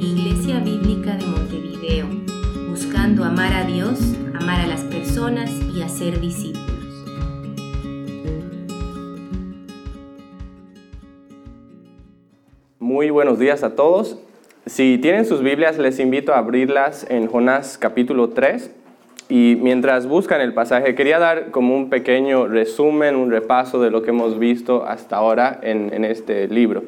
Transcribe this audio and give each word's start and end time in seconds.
Iglesia 0.00 0.60
Bíblica 0.60 1.16
de 1.16 1.26
Montevideo, 1.26 2.06
buscando 2.68 3.24
amar 3.24 3.52
a 3.52 3.64
Dios, 3.64 3.98
amar 4.34 4.60
a 4.60 4.66
las 4.66 4.82
personas 4.82 5.50
y 5.74 5.82
hacer 5.82 6.20
discípulos. 6.20 6.68
Muy 12.78 13.10
buenos 13.10 13.38
días 13.38 13.62
a 13.64 13.76
todos. 13.76 14.18
Si 14.66 14.98
tienen 14.98 15.24
sus 15.24 15.42
Biblias, 15.42 15.78
les 15.78 15.98
invito 15.98 16.34
a 16.34 16.38
abrirlas 16.38 17.06
en 17.08 17.26
Jonás 17.26 17.78
capítulo 17.78 18.30
3. 18.30 18.70
Y 19.28 19.58
mientras 19.60 20.06
buscan 20.06 20.40
el 20.40 20.54
pasaje, 20.54 20.94
quería 20.94 21.18
dar 21.18 21.50
como 21.50 21.76
un 21.76 21.90
pequeño 21.90 22.48
resumen, 22.48 23.14
un 23.14 23.30
repaso 23.30 23.80
de 23.80 23.90
lo 23.90 24.02
que 24.02 24.10
hemos 24.10 24.38
visto 24.38 24.84
hasta 24.84 25.16
ahora 25.16 25.58
en, 25.62 26.04
este 26.04 26.48
libro. 26.48 26.82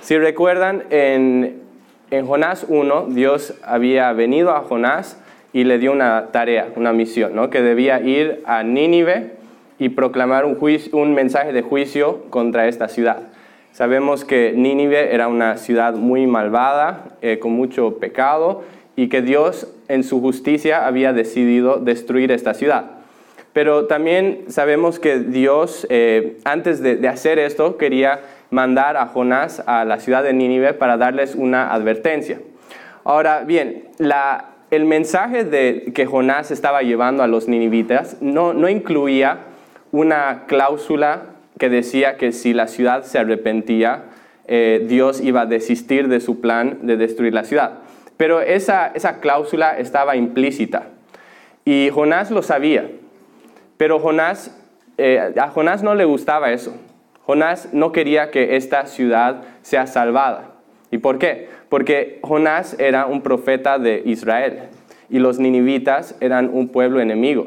Si 0.00 0.16
recuerdan, 0.16 0.84
en, 0.90 1.60
en 2.10 2.26
Jonás 2.26 2.66
1, 2.68 3.06
Dios 3.10 3.54
había 3.64 4.12
venido 4.12 4.52
a 4.52 4.62
Jonás 4.62 5.20
y 5.52 5.64
le 5.64 5.78
dio 5.78 5.92
una 5.92 6.28
tarea, 6.32 6.68
una 6.76 6.92
misión, 6.92 7.34
¿no? 7.34 7.50
que 7.50 7.62
debía 7.62 8.00
ir 8.00 8.42
a 8.46 8.62
Nínive 8.62 9.32
y 9.78 9.90
proclamar 9.90 10.44
un, 10.44 10.58
un 10.92 11.14
mensaje 11.14 11.52
de 11.52 11.62
juicio 11.62 12.24
contra 12.30 12.68
esta 12.68 12.88
ciudad. 12.88 13.22
Sabemos 13.72 14.24
que 14.24 14.54
Nínive 14.56 15.14
era 15.14 15.28
una 15.28 15.56
ciudad 15.56 15.94
muy 15.94 16.26
malvada, 16.26 17.04
eh, 17.22 17.38
con 17.38 17.52
mucho 17.52 17.98
pecado, 17.98 18.64
y 18.96 19.08
que 19.08 19.22
Dios 19.22 19.72
en 19.86 20.02
su 20.02 20.20
justicia 20.20 20.86
había 20.86 21.12
decidido 21.12 21.76
destruir 21.76 22.32
esta 22.32 22.54
ciudad. 22.54 22.98
Pero 23.52 23.86
también 23.86 24.44
sabemos 24.48 24.98
que 24.98 25.20
Dios, 25.20 25.86
eh, 25.90 26.38
antes 26.44 26.82
de, 26.82 27.06
hacer 27.08 27.38
esto, 27.38 27.76
quería 27.76 28.20
mandar 28.50 28.96
a 28.96 29.06
Jonás 29.06 29.62
a 29.66 29.84
la 29.84 30.00
ciudad 30.00 30.22
de 30.22 30.32
Nínive 30.32 30.74
para 30.74 30.96
darles 30.96 31.34
una 31.34 31.72
advertencia. 31.72 32.40
Ahora 33.04 33.40
bien, 33.40 33.88
el 34.70 34.84
mensaje 34.84 35.90
que 35.94 36.06
Jonás 36.06 36.50
estaba 36.50 36.82
llevando 36.82 37.22
a 37.22 37.26
los 37.26 37.48
ninivitas 37.48 38.20
no, 38.20 38.52
no 38.52 38.68
incluía 38.68 39.38
una 39.92 40.44
cláusula 40.46 41.22
que 41.58 41.68
decía 41.68 42.16
que 42.16 42.32
si 42.32 42.52
la 42.52 42.68
ciudad 42.68 43.04
se 43.04 43.18
arrepentía, 43.18 44.04
eh, 44.46 44.84
Dios 44.88 45.20
iba 45.20 45.42
a 45.42 45.46
desistir 45.46 46.08
de 46.08 46.20
su 46.20 46.40
plan 46.40 46.78
de 46.82 46.96
destruir 46.96 47.34
la 47.34 47.44
ciudad. 47.44 47.78
Pero 48.16 48.40
esa, 48.40 48.88
esa 48.94 49.20
cláusula 49.20 49.78
estaba 49.78 50.16
implícita. 50.16 50.88
Y 51.64 51.90
Jonás 51.92 52.30
lo 52.30 52.42
sabía. 52.42 52.90
Pero 53.76 54.00
Jonás, 54.00 54.56
eh, 54.96 55.34
a 55.38 55.48
Jonás 55.48 55.82
no 55.82 55.94
le 55.94 56.04
gustaba 56.04 56.50
eso. 56.50 56.74
Jonás 57.28 57.68
no 57.74 57.92
quería 57.92 58.30
que 58.30 58.56
esta 58.56 58.86
ciudad 58.86 59.42
sea 59.60 59.86
salvada. 59.86 60.52
¿Y 60.90 60.96
por 60.96 61.18
qué? 61.18 61.50
Porque 61.68 62.20
Jonás 62.22 62.74
era 62.78 63.04
un 63.04 63.20
profeta 63.20 63.78
de 63.78 64.00
Israel 64.06 64.60
y 65.10 65.18
los 65.18 65.38
ninivitas 65.38 66.16
eran 66.22 66.48
un 66.50 66.68
pueblo 66.68 67.02
enemigo. 67.02 67.44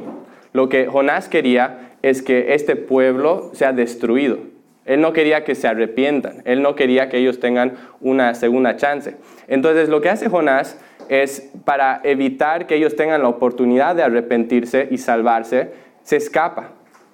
Lo 0.54 0.70
que 0.70 0.86
Jonás 0.86 1.30
quería 1.30 1.94
es 2.04 2.22
que 2.22 2.54
este 2.54 2.76
pueblo 2.76 3.50
sea 3.54 3.74
destruido. 3.74 4.38
Él 4.86 5.02
no 5.02 5.14
quería 5.14 5.44
que 5.44 5.56
se 5.56 5.68
arrepientan, 5.68 6.44
él 6.46 6.62
no 6.62 6.76
quería 6.76 7.10
que 7.10 7.18
ellos 7.18 7.40
tengan 7.40 7.74
una 8.02 8.36
segunda 8.36 8.76
chance. 8.76 9.16
Entonces 9.48 9.90
lo 9.90 10.00
que 10.00 10.10
hace 10.10 10.30
Jonás 10.30 10.80
es 11.10 11.52
para 11.66 12.02
evitar 12.04 12.68
que 12.68 12.76
ellos 12.76 12.96
tengan 12.96 13.24
la 13.24 13.30
oportunidad 13.30 13.96
de 13.96 14.04
arrepentirse 14.04 14.90
y 14.92 15.00
salvarse, 15.00 15.72
se 16.04 16.18
escapa 16.18 16.70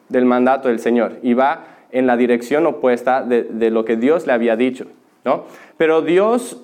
del 0.10 0.26
mandato 0.26 0.68
del 0.68 0.80
Señor 0.80 1.20
y 1.24 1.34
va 1.34 1.77
en 1.92 2.08
la 2.08 2.18
dirección 2.18 2.66
opuesta 2.66 3.22
de, 3.24 3.70
lo 3.72 3.86
que 3.86 3.96
Dios 3.96 4.28
le 4.28 4.34
había 4.34 4.56
dicho. 4.56 4.88
¿no? 5.26 5.46
Pero 5.78 6.02
Dios 6.02 6.62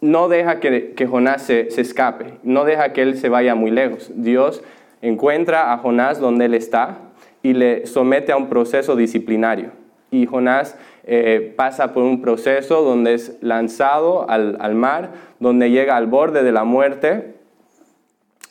no 0.00 0.28
deja 0.28 0.60
que, 0.60 1.06
Jonás 1.08 1.42
se, 1.42 1.68
escape, 1.68 2.34
no 2.42 2.64
deja 2.64 2.92
que 2.92 3.02
él 3.02 3.16
se 3.16 3.28
vaya 3.28 3.54
muy 3.54 3.70
lejos. 3.70 4.10
Dios 4.14 4.62
encuentra 5.02 5.72
a 5.72 5.78
Jonás 5.78 6.18
donde 6.18 6.46
él 6.46 6.54
está 6.54 6.98
y 7.42 7.52
le 7.52 7.86
somete 7.86 8.32
a 8.32 8.36
un 8.36 8.48
proceso 8.48 8.96
disciplinario. 8.96 9.70
Y 10.10 10.26
Jonás 10.26 10.76
eh, 11.04 11.52
pasa 11.56 11.92
por 11.92 12.02
un 12.02 12.20
proceso 12.20 12.82
donde 12.82 13.14
es 13.14 13.36
lanzado 13.40 14.28
al, 14.28 14.74
mar, 14.74 15.10
donde 15.40 15.70
llega 15.70 15.96
al 15.96 16.06
borde 16.06 16.42
de 16.42 16.52
la 16.52 16.64
muerte 16.64 17.34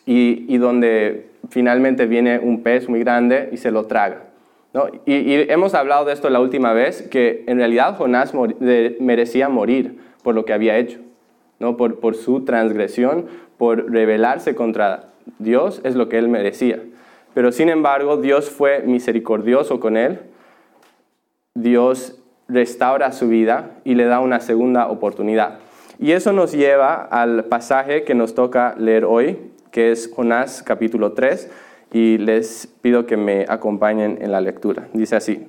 y, 0.05 0.57
donde 0.57 1.27
finalmente 1.50 2.05
viene 2.05 2.39
un 2.39 2.63
pez 2.63 2.88
muy 2.88 3.00
grande 3.00 3.50
y 3.51 3.57
se 3.57 3.71
lo 3.71 3.85
traga. 3.85 4.25
Y, 5.06 5.52
hemos 5.52 5.74
hablado 5.74 6.06
de 6.06 6.13
esto 6.13 6.30
la 6.30 6.40
última 6.40 6.74
vez, 6.74 7.03
que 7.03 7.44
en 7.47 7.58
realidad 7.58 7.96
Jonás 7.97 8.34
merecía 9.00 9.50
morir 9.50 10.00
por 10.24 10.36
lo 10.36 10.46
que 10.46 10.53
había 10.53 10.78
hecho, 10.78 11.00
¿no? 11.59 11.78
por, 11.78 12.00
por 12.00 12.16
su 12.16 12.44
transgresión, 12.44 13.28
por 13.58 13.91
rebelarse 13.91 14.56
contra 14.56 15.09
Dios, 15.40 15.81
es 15.84 15.96
lo 15.96 16.09
que 16.09 16.18
él 16.18 16.28
merecía. 16.28 16.80
Pero 17.34 17.52
sin 17.52 17.69
embargo, 17.69 18.18
Dios 18.18 18.50
fue 18.50 18.81
misericordioso 18.86 19.80
con 19.80 19.97
él. 19.97 20.19
Dios 21.53 22.22
restaura 22.47 23.12
su 23.12 23.28
vida 23.28 23.72
y 23.84 23.96
le 23.96 24.06
da 24.06 24.19
una 24.19 24.40
segunda 24.40 24.88
oportunidad. 24.88 25.59
Y 26.00 26.12
eso 26.12 26.34
nos 26.34 26.52
lleva 26.52 26.96
al 26.96 27.46
pasaje 27.46 28.03
que 28.03 28.16
nos 28.16 28.36
toca 28.36 28.75
leer 28.78 29.06
hoy, 29.06 29.52
que 29.72 29.92
es 29.92 30.12
Jonás 30.13 30.63
capítulo 30.63 31.13
3, 31.13 31.50
y 31.95 32.17
les 32.17 32.67
pido 32.81 33.06
que 33.06 33.16
me 33.16 33.45
acompañen 33.47 34.17
en 34.19 34.33
la 34.33 34.41
lectura. 34.41 34.89
Dice 34.91 35.16
así, 35.16 35.47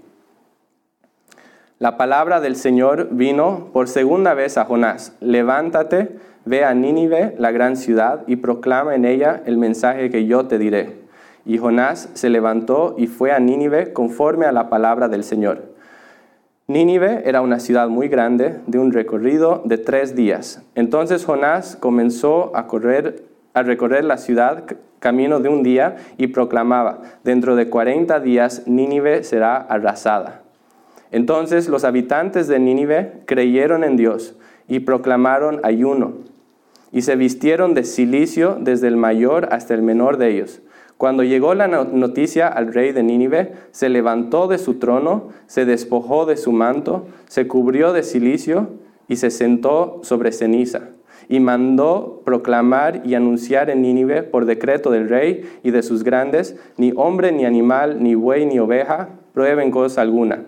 la 1.81 1.97
palabra 1.97 2.41
del 2.41 2.55
Señor 2.55 3.09
vino 3.11 3.71
por 3.73 3.89
segunda 3.89 4.33
vez 4.33 4.57
a 4.57 4.65
Jonás, 4.65 5.17
levántate, 5.19 6.21
ve 6.45 6.65
a 6.65 6.73
Nínive, 6.73 7.35
la 7.37 7.51
gran 7.51 7.77
ciudad, 7.77 8.23
y 8.29 8.37
proclama 8.37 8.95
en 8.95 9.07
ella 9.07 9.43
el 9.45 9.59
mensaje 9.59 10.09
que 10.09 10.27
yo 10.27 10.47
te 10.47 10.59
diré. 10.59 11.01
Y 11.45 11.59
Jonás 11.59 12.11
se 12.15 12.31
levantó 12.31 12.95
y 12.97 13.09
fue 13.09 13.33
a 13.33 13.41
Nínive 13.41 13.93
conforme 13.93 14.47
a 14.47 14.53
la 14.53 14.71
palabra 14.71 15.09
del 15.09 15.25
Señor. 15.25 15.75
Nínive 16.69 17.23
era 17.25 17.41
una 17.41 17.59
ciudad 17.59 17.89
muy 17.89 18.07
grande, 18.07 18.61
de 18.69 18.79
un 18.79 18.93
recorrido 18.93 19.63
de 19.65 19.79
tres 19.79 20.15
días. 20.15 20.63
Entonces 20.77 21.25
Jonás 21.25 21.75
comenzó 21.75 22.57
a, 22.57 22.69
correr, 22.69 23.25
a 23.57 23.63
recorrer 23.63 24.05
la 24.05 24.19
ciudad 24.19 24.65
camino 24.99 25.41
de 25.41 25.49
un 25.49 25.63
día 25.63 25.97
y 26.19 26.27
proclamaba, 26.27 27.01
dentro 27.25 27.57
de 27.57 27.71
cuarenta 27.71 28.21
días 28.21 28.65
Nínive 28.67 29.25
será 29.25 29.57
arrasada. 29.57 30.43
Entonces 31.11 31.67
los 31.69 31.85
habitantes 31.85 32.49
de 32.49 32.59
Nínive 32.59 33.23
creyeron 33.25 33.83
en 33.83 33.97
Dios 33.97 34.37
y 34.69 34.81
proclamaron 34.81 35.61
ayuno, 35.63 36.17
y 36.93 37.01
se 37.01 37.17
vistieron 37.17 37.73
de 37.73 37.85
silicio 37.85 38.59
desde 38.61 38.89
el 38.89 38.99
mayor 38.99 39.49
hasta 39.53 39.73
el 39.73 39.81
menor 39.81 40.19
de 40.19 40.35
ellos. 40.35 40.61
Cuando 40.99 41.23
llegó 41.23 41.55
la 41.55 41.67
noticia 41.67 42.49
al 42.49 42.75
rey 42.75 42.93
de 42.93 43.03
Nínive, 43.03 43.53
se 43.71 43.89
levantó 43.89 44.49
de 44.49 44.59
su 44.59 44.75
trono, 44.75 45.31
se 45.47 45.65
despojó 45.65 46.27
de 46.27 46.37
su 46.37 46.53
manto, 46.53 47.07
se 47.27 47.49
cubrió 47.49 47.95
de 47.95 48.03
silicio 48.03 48.69
y 49.09 49.17
se 49.17 49.31
sentó 49.31 50.01
sobre 50.03 50.33
ceniza. 50.33 50.91
Y 51.29 51.41
mandó 51.41 52.23
proclamar 52.25 53.03
y 53.05 53.15
anunciar 53.15 53.71
en 53.71 53.83
Nínive 53.83 54.23
por 54.23 54.45
decreto 54.45 54.91
del 54.91 55.09
rey 55.09 55.49
y 55.63 55.71
de 55.71 55.83
sus 55.83 56.05
grandes, 56.05 56.57
ni 56.77 56.93
hombre, 56.97 57.33
ni 57.33 57.45
animal, 57.45 58.03
ni 58.03 58.15
buey, 58.15 58.47
ni 58.47 58.59
oveja, 58.59 59.09
prueben 59.33 59.71
cosa 59.71 60.03
alguna 60.03 60.45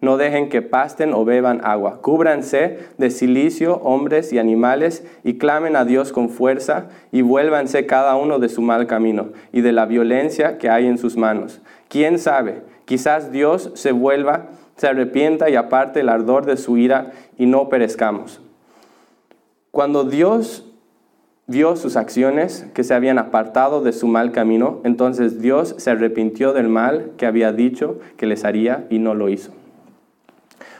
no 0.00 0.16
dejen 0.16 0.48
que 0.48 0.62
pasten 0.62 1.12
o 1.14 1.24
beban 1.24 1.60
agua. 1.64 2.00
Cúbranse 2.02 2.78
de 2.98 3.10
silicio 3.10 3.76
hombres 3.82 4.32
y 4.32 4.38
animales 4.38 5.04
y 5.24 5.38
clamen 5.38 5.74
a 5.74 5.84
Dios 5.84 6.12
con 6.12 6.28
fuerza 6.28 6.88
y 7.12 7.22
vuélvanse 7.22 7.86
cada 7.86 8.16
uno 8.16 8.38
de 8.38 8.48
su 8.48 8.62
mal 8.62 8.86
camino 8.86 9.30
y 9.52 9.62
de 9.62 9.72
la 9.72 9.86
violencia 9.86 10.58
que 10.58 10.68
hay 10.68 10.86
en 10.86 10.98
sus 10.98 11.16
manos. 11.16 11.60
¿Quién 11.88 12.18
sabe? 12.18 12.62
Quizás 12.84 13.32
Dios 13.32 13.72
se 13.74 13.92
vuelva, 13.92 14.46
se 14.76 14.86
arrepienta 14.86 15.48
y 15.48 15.56
aparte 15.56 16.00
el 16.00 16.08
ardor 16.08 16.44
de 16.44 16.56
su 16.56 16.76
ira 16.76 17.12
y 17.38 17.46
no 17.46 17.68
perezcamos. 17.68 18.42
Cuando 19.76 20.04
Dios 20.04 20.64
vio 21.46 21.76
sus 21.76 21.96
acciones 21.96 22.66
que 22.72 22.82
se 22.82 22.94
habían 22.94 23.18
apartado 23.18 23.82
de 23.82 23.92
su 23.92 24.08
mal 24.08 24.32
camino, 24.32 24.80
entonces 24.84 25.42
Dios 25.42 25.74
se 25.76 25.90
arrepintió 25.90 26.54
del 26.54 26.70
mal 26.70 27.10
que 27.18 27.26
había 27.26 27.52
dicho 27.52 27.98
que 28.16 28.24
les 28.24 28.46
haría 28.46 28.86
y 28.88 29.00
no 29.00 29.14
lo 29.14 29.28
hizo. 29.28 29.52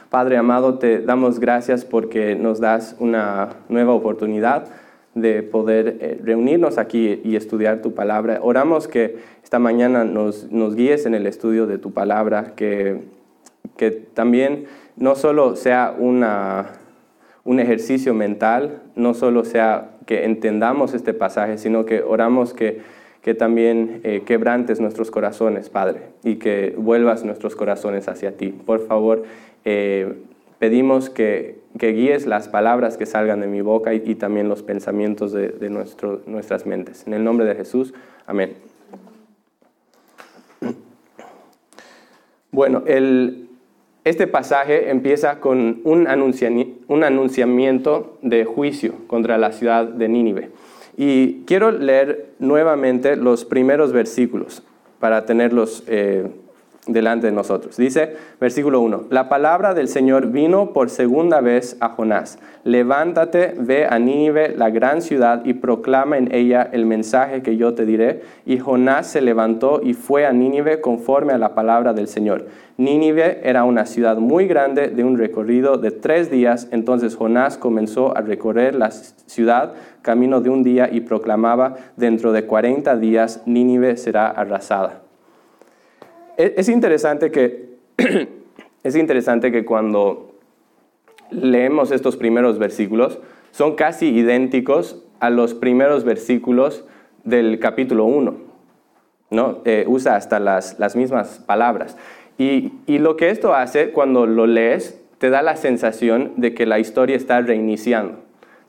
Padre 0.09 0.37
amado, 0.37 0.79
te 0.79 0.99
damos 1.01 1.39
gracias 1.39 1.85
porque 1.85 2.33
nos 2.33 2.59
das 2.59 2.95
una 2.97 3.49
nueva 3.69 3.93
oportunidad 3.93 4.65
de 5.13 5.43
poder 5.43 5.97
eh, 5.99 6.19
reunirnos 6.23 6.79
aquí 6.79 7.21
y 7.23 7.35
estudiar 7.35 7.83
tu 7.83 7.93
palabra. 7.93 8.39
Oramos 8.41 8.87
que 8.87 9.19
esta 9.43 9.59
mañana 9.59 10.05
nos, 10.05 10.47
guíes 10.75 11.05
en 11.05 11.13
el 11.13 11.27
estudio 11.27 11.67
de 11.67 11.77
tu 11.77 11.93
palabra, 11.93 12.55
que, 12.55 13.03
que 13.77 13.91
también 13.91 14.65
no 14.95 15.13
solo 15.13 15.55
sea 15.55 15.95
una, 15.99 16.71
un 17.47 17.59
ejercicio 17.59 18.13
mental, 18.13 18.83
no 18.95 19.15
solo 19.15 19.43
sea 19.43 19.97
que 20.05 20.25
entendamos 20.25 20.93
este 20.93 21.15
pasaje, 21.15 21.57
sino 21.57 21.85
que 21.85 22.03
oramos 22.03 22.53
que, 22.53 22.81
que 23.23 23.33
también 23.33 24.01
eh, 24.03 24.21
quebrantes 24.23 24.79
nuestros 24.79 25.09
corazones, 25.09 25.71
Padre, 25.71 26.01
y 26.23 26.35
que 26.35 26.75
vuelvas 26.77 27.23
nuestros 27.23 27.55
corazones 27.55 28.07
hacia 28.07 28.37
ti. 28.37 28.49
Por 28.49 28.85
favor, 28.85 29.23
eh, 29.65 30.13
pedimos 30.59 31.09
que 31.09 31.57
que 31.77 31.91
guíes 31.93 32.25
las 32.25 32.47
palabras 32.47 32.97
que 32.97 33.05
salgan 33.05 33.41
de 33.41 33.47
mi 33.47 33.61
boca 33.61 33.93
y, 33.93 34.15
también 34.15 34.49
los 34.49 34.63
pensamientos 34.63 35.31
de, 35.31 35.69
nuestras 35.69 36.65
mentes. 36.65 37.05
En 37.07 37.13
el 37.13 37.23
nombre 37.23 37.45
de 37.45 37.55
Jesús, 37.55 37.93
amén. 38.25 38.53
Bueno, 42.49 42.83
el, 42.87 43.46
este 44.09 44.25
pasaje 44.25 44.89
empieza 44.89 45.41
con 45.41 45.81
un, 45.83 46.07
un 46.87 47.03
anunciamiento 47.03 48.17
de 48.21 48.45
juicio 48.45 48.93
contra 49.07 49.37
la 49.37 49.51
ciudad 49.51 49.85
de 49.85 50.07
Nínive. 50.07 50.49
Y 50.95 51.41
quiero 51.45 51.71
leer 51.71 52.29
nuevamente 52.39 53.17
los 53.17 53.43
primeros 53.43 53.91
versículos 53.91 54.63
para 55.01 55.25
tenerlos 55.25 55.83
eh, 55.87 56.27
delante 56.87 57.27
de 57.27 57.33
nosotros. 57.33 57.77
Dice, 57.77 58.15
versículo 58.39 58.81
1, 58.81 59.05
la 59.09 59.29
palabra 59.29 59.73
del 59.73 59.87
Señor 59.87 60.27
vino 60.27 60.73
por 60.73 60.89
segunda 60.89 61.41
vez 61.41 61.77
a 61.79 61.89
Jonás. 61.89 62.39
Levántate, 62.63 63.53
ve 63.57 63.85
a 63.85 63.99
Nínive, 63.99 64.55
la 64.55 64.69
gran 64.69 65.01
ciudad, 65.01 65.45
y 65.45 65.53
proclama 65.53 66.17
en 66.17 66.33
ella 66.33 66.67
el 66.71 66.85
mensaje 66.85 67.41
que 67.41 67.57
yo 67.57 67.73
te 67.73 67.85
diré. 67.85 68.21
Y 68.45 68.59
Jonás 68.59 69.07
se 69.07 69.21
levantó 69.21 69.81
y 69.83 69.93
fue 69.93 70.25
a 70.25 70.33
Nínive 70.33 70.81
conforme 70.81 71.33
a 71.33 71.37
la 71.37 71.55
palabra 71.55 71.93
del 71.93 72.07
Señor. 72.07 72.47
Nínive 72.77 73.41
era 73.43 73.63
una 73.63 73.85
ciudad 73.85 74.17
muy 74.17 74.47
grande 74.47 74.89
de 74.89 75.03
un 75.03 75.17
recorrido 75.17 75.77
de 75.77 75.91
tres 75.91 76.29
días. 76.29 76.67
Entonces 76.71 77.15
Jonás 77.15 77.57
comenzó 77.57 78.15
a 78.15 78.21
recorrer 78.21 78.75
la 78.75 78.91
ciudad 78.91 79.73
camino 80.01 80.41
de 80.41 80.49
un 80.49 80.63
día 80.63 80.89
y 80.91 81.01
proclamaba, 81.01 81.75
dentro 81.95 82.31
de 82.31 82.45
cuarenta 82.45 82.95
días 82.95 83.41
Nínive 83.45 83.97
será 83.97 84.27
arrasada. 84.27 85.06
Es 86.37 86.69
interesante 86.69 87.31
que, 87.31 87.77
es 88.83 88.95
interesante 88.95 89.51
que 89.51 89.65
cuando 89.65 90.35
leemos 91.31 91.91
estos 91.91 92.15
primeros 92.15 92.59
versículos, 92.59 93.19
son 93.51 93.75
casi 93.75 94.09
idénticos 94.09 95.03
a 95.19 95.31
los 95.31 95.55
primeros 95.55 96.03
versículos 96.03 96.85
del 97.23 97.57
capítulo 97.59 98.05
1. 98.05 98.35
¿no? 99.31 99.61
Eh, 99.65 99.85
usa 99.87 100.15
hasta 100.15 100.39
las, 100.39 100.77
las 100.79 100.95
mismas 100.95 101.43
palabras. 101.45 101.97
Y, 102.37 102.71
y, 102.85 102.99
lo 102.99 103.17
que 103.17 103.31
esto 103.31 103.55
hace 103.55 103.89
cuando 103.89 104.27
lo 104.27 104.45
lees, 104.45 105.01
te 105.17 105.31
da 105.31 105.41
la 105.41 105.55
sensación 105.55 106.33
de 106.37 106.53
que 106.53 106.67
la 106.67 106.77
historia 106.77 107.15
está 107.15 107.41
reiniciando. 107.41 108.19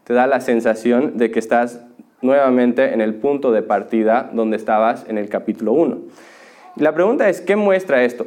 Te 0.04 0.14
da 0.14 0.26
la 0.26 0.40
sensación 0.40 1.18
de 1.18 1.30
que 1.30 1.38
estás 1.38 1.84
nuevamente 2.22 2.94
en 2.94 3.02
el 3.02 3.14
punto 3.14 3.52
de 3.52 3.60
partida 3.60 4.30
donde 4.32 4.56
estabas 4.56 5.04
en 5.06 5.18
el 5.18 5.28
capítulo 5.28 5.72
1. 5.72 5.98
La 6.76 6.94
pregunta 6.94 7.28
es, 7.28 7.40
¿qué 7.40 7.56
muestra 7.56 8.04
esto? 8.04 8.26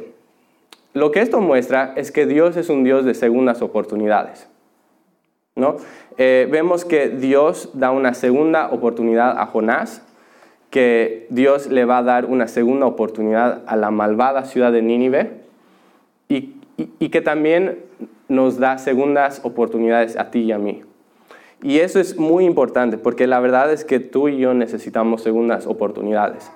Lo 0.94 1.10
que 1.10 1.20
esto 1.20 1.40
muestra 1.40 1.94
es 1.96 2.12
que 2.12 2.26
Dios 2.26 2.56
es 2.56 2.68
un 2.68 2.84
Dios 2.84 3.04
de 3.04 3.14
segundas 3.14 3.62
oportunidades. 3.62 4.48
¿no? 5.54 5.76
Eh, 6.18 6.48
vemos 6.50 6.84
que 6.84 7.08
Dios 7.08 7.70
da 7.74 7.90
una 7.90 8.14
segunda 8.14 8.68
oportunidad 8.70 9.38
a 9.38 9.46
Jonás, 9.46 10.02
que 10.70 11.26
Dios 11.30 11.66
le 11.66 11.84
va 11.84 11.98
a 11.98 12.02
dar 12.02 12.26
una 12.26 12.48
segunda 12.48 12.86
oportunidad 12.86 13.62
a 13.66 13.76
la 13.76 13.90
malvada 13.90 14.44
ciudad 14.44 14.72
de 14.72 14.82
Nínive 14.82 15.42
y, 16.28 16.54
y 16.98 17.08
que 17.10 17.20
también 17.20 17.78
nos 18.28 18.58
da 18.58 18.78
segundas 18.78 19.40
oportunidades 19.44 20.16
a 20.18 20.30
ti 20.30 20.40
y 20.40 20.52
a 20.52 20.58
mí. 20.58 20.82
Y 21.62 21.78
eso 21.78 22.00
es 22.00 22.18
muy 22.18 22.44
importante 22.44 22.98
porque 22.98 23.26
la 23.26 23.38
verdad 23.40 23.72
es 23.72 23.84
que 23.84 24.00
tú 24.00 24.28
y 24.28 24.38
yo 24.38 24.52
necesitamos 24.54 25.22
segundas 25.22 25.66
oportunidades. 25.66 26.50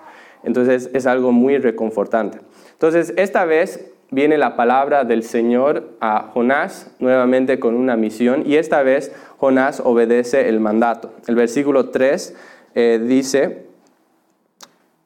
Entonces 0.46 0.88
es 0.94 1.06
algo 1.06 1.32
muy 1.32 1.58
reconfortante. 1.58 2.38
Entonces 2.72 3.12
esta 3.16 3.44
vez 3.44 3.92
viene 4.10 4.38
la 4.38 4.56
palabra 4.56 5.04
del 5.04 5.22
Señor 5.24 5.90
a 6.00 6.30
Jonás 6.32 6.90
nuevamente 7.00 7.58
con 7.58 7.74
una 7.74 7.96
misión 7.96 8.44
y 8.46 8.56
esta 8.56 8.82
vez 8.82 9.12
Jonás 9.38 9.82
obedece 9.84 10.48
el 10.48 10.60
mandato. 10.60 11.12
El 11.26 11.34
versículo 11.34 11.90
3 11.90 12.34
eh, 12.74 13.00
dice 13.04 13.66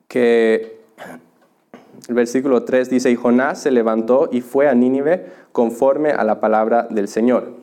que 0.06 0.78
el 2.08 2.14
versículo 2.14 2.64
3 2.64 2.90
dice, 2.90 3.10
y 3.10 3.16
Jonás 3.16 3.62
se 3.62 3.70
levantó 3.70 4.28
y 4.30 4.40
fue 4.40 4.68
a 4.68 4.74
Nínive 4.74 5.26
conforme 5.52 6.10
a 6.10 6.24
la 6.24 6.40
palabra 6.40 6.86
del 6.90 7.08
Señor. 7.08 7.59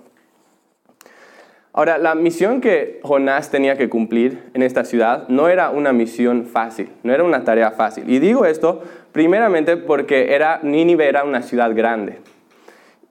Ahora, 1.77 1.99
la 1.99 2.15
misión 2.15 2.59
que 2.59 2.99
Jonás 3.03 3.51
tenía 3.51 3.77
que 3.77 3.87
cumplir 3.87 4.39
en 4.55 4.63
esta 4.63 4.83
ciudad 4.83 5.27
no 5.27 5.47
era 5.47 5.69
una 5.69 5.93
misión 5.93 6.45
fácil, 6.45 6.89
no 7.03 7.13
era 7.13 7.23
una 7.23 7.43
tarea 7.43 7.69
fácil. 7.69 8.05
Y 8.07 8.17
digo 8.17 8.45
esto 8.45 8.81
primeramente 9.11 9.77
porque 9.77 10.33
era, 10.33 10.59
Nínive 10.63 11.07
era 11.07 11.23
una 11.23 11.43
ciudad 11.43 11.75
grande. 11.75 12.17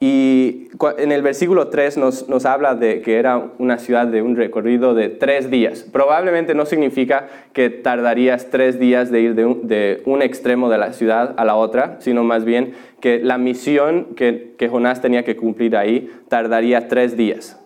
Y 0.01 0.67
en 0.99 1.13
el 1.13 1.23
versículo 1.23 1.69
3 1.69 1.97
nos, 1.97 2.45
habla 2.45 2.75
de 2.75 3.03
que 3.03 3.21
era 3.21 3.51
una 3.59 3.79
ciudad 3.79 4.09
de 4.09 4.21
un 4.21 4.35
recorrido 4.35 4.95
de 4.95 5.11
tres 5.11 5.49
días. 5.49 5.87
Probablemente 5.93 6.57
no 6.57 6.67
significa 6.67 7.29
que 7.53 7.71
tardarías 7.71 8.51
tres 8.51 8.81
días 8.81 9.13
de 9.13 9.21
ir 9.21 9.37
de 9.37 9.47
un, 9.47 9.69
de 9.69 10.03
un 10.07 10.23
extremo 10.23 10.69
de 10.71 10.79
la 10.79 10.93
ciudad 10.93 11.35
a 11.37 11.45
la 11.45 11.55
otra, 11.55 11.99
sino 12.01 12.25
más 12.25 12.45
bien 12.45 12.73
que 12.99 13.21
la 13.21 13.39
misión 13.39 14.17
que, 14.17 14.55
que 14.59 14.69
Jonás 14.69 15.01
tenía 15.01 15.23
que 15.23 15.37
cumplir 15.37 15.77
ahí 15.77 16.11
tardaría 16.29 16.89
tres 16.89 17.17
días. 17.17 17.63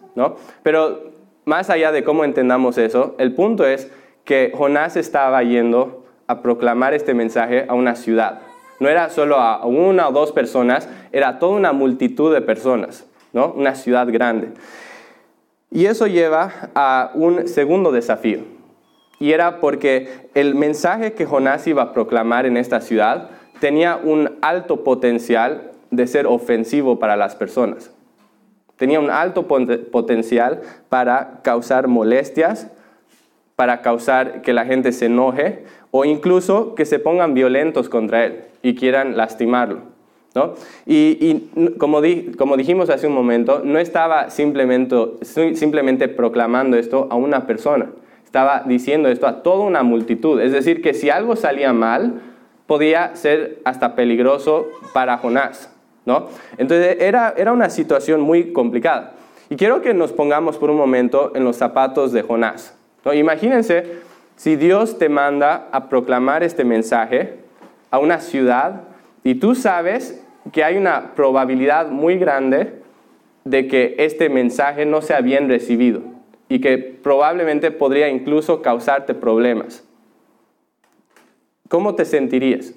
Pero 0.62 1.12
más 1.44 1.70
allá 1.70 1.92
de 1.92 2.04
cómo 2.04 2.24
entendamos 2.24 2.78
eso, 2.78 3.14
el 3.18 3.34
punto 3.34 3.66
es 3.66 3.90
que 4.24 4.52
Jonás 4.54 4.96
estaba 4.96 5.42
yendo 5.42 6.04
a 6.26 6.42
proclamar 6.42 6.94
este 6.94 7.14
mensaje 7.14 7.66
a 7.68 7.74
una 7.74 7.96
ciudad. 7.96 8.40
No 8.78 8.88
era 8.88 9.10
solo 9.10 9.36
a 9.36 9.66
una 9.66 10.08
o 10.08 10.12
dos 10.12 10.32
personas, 10.32 10.88
era 11.12 11.38
toda 11.38 11.56
una 11.56 11.72
multitud 11.72 12.32
de 12.32 12.40
personas, 12.40 13.06
¿no? 13.32 13.52
Una 13.52 13.74
ciudad 13.74 14.06
grande. 14.10 14.52
Y 15.70 15.86
eso 15.86 16.06
lleva 16.06 16.70
a 16.74 17.10
un 17.14 17.46
segundo 17.46 17.92
desafío. 17.92 18.40
Y 19.18 19.32
era 19.32 19.60
porque 19.60 20.30
el 20.34 20.54
mensaje 20.54 21.12
que 21.12 21.26
Jonás 21.26 21.66
iba 21.66 21.82
a 21.82 21.92
proclamar 21.92 22.46
en 22.46 22.56
esta 22.56 22.80
ciudad 22.80 23.30
tenía 23.60 23.96
un 23.96 24.38
alto 24.40 24.82
potencial 24.82 25.72
de 25.90 26.06
ser 26.06 26.26
ofensivo 26.26 26.98
para 26.98 27.16
las 27.16 27.36
personas. 27.36 27.92
Tenía 28.80 28.98
un 28.98 29.10
alto 29.10 29.46
potencial 29.46 30.62
para 30.88 31.40
causar 31.42 31.86
molestias, 31.86 32.70
para 33.54 33.82
causar 33.82 34.40
que 34.40 34.54
la 34.54 34.64
gente 34.64 34.92
se 34.92 35.04
enoje 35.04 35.66
o 35.90 36.06
incluso 36.06 36.74
que 36.74 36.86
se 36.86 36.98
pongan 36.98 37.34
violentos 37.34 37.90
contra 37.90 38.24
él 38.24 38.44
y 38.62 38.74
quieran 38.74 39.18
lastimarlo. 39.18 39.80
¿no? 40.34 40.54
Y, 40.86 41.50
como, 41.76 42.00
dijimos 42.00 42.88
hace 42.88 43.06
un 43.06 43.12
momento, 43.12 43.60
no 43.62 43.78
estaba 43.78 44.30
simplemente, 44.30 44.96
simplemente 45.20 46.08
proclamando 46.08 46.78
esto 46.78 47.06
a 47.10 47.16
una 47.16 47.46
persona, 47.46 47.90
estaba 48.24 48.62
diciendo 48.64 49.10
esto 49.10 49.26
a 49.26 49.42
toda 49.42 49.62
una 49.66 49.82
multitud. 49.82 50.40
Es 50.40 50.52
decir, 50.52 50.80
que 50.80 50.94
si 50.94 51.10
algo 51.10 51.36
salía 51.36 51.74
mal, 51.74 52.22
podía 52.66 53.14
ser 53.14 53.60
hasta 53.64 53.94
peligroso 53.94 54.68
para 54.94 55.18
Jonás. 55.18 55.70
Entonces 56.58 56.96
era, 57.00 57.34
era 57.36 57.52
una 57.52 57.70
situación 57.70 58.20
muy 58.20 58.52
complicada. 58.52 59.14
Y 59.48 59.56
quiero 59.56 59.82
que 59.82 59.94
nos 59.94 60.12
pongamos 60.12 60.58
por 60.58 60.70
un 60.70 60.76
momento 60.76 61.32
en 61.34 61.44
los 61.44 61.56
zapatos 61.56 62.12
de 62.12 62.22
Jonás. 62.22 62.76
Imagínense 63.12 63.98
si 64.36 64.56
Dios 64.56 64.98
te 64.98 65.08
manda 65.08 65.68
a 65.72 65.88
proclamar 65.88 66.42
este 66.42 66.64
mensaje 66.64 67.38
a 67.90 67.98
una 67.98 68.20
ciudad 68.20 68.82
y 69.24 69.34
tú 69.36 69.54
sabes 69.54 70.24
que 70.52 70.64
hay 70.64 70.76
una 70.76 71.14
probabilidad 71.14 71.88
muy 71.88 72.16
grande 72.16 72.80
de 73.44 73.66
que 73.68 73.96
este 73.98 74.28
mensaje 74.28 74.86
no 74.86 75.02
sea 75.02 75.20
bien 75.20 75.48
recibido 75.48 76.02
y 76.48 76.60
que 76.60 76.78
probablemente 76.78 77.70
podría 77.70 78.08
incluso 78.08 78.62
causarte 78.62 79.14
problemas. 79.14 79.84
¿Cómo 81.68 81.94
te 81.94 82.04
sentirías? 82.04 82.74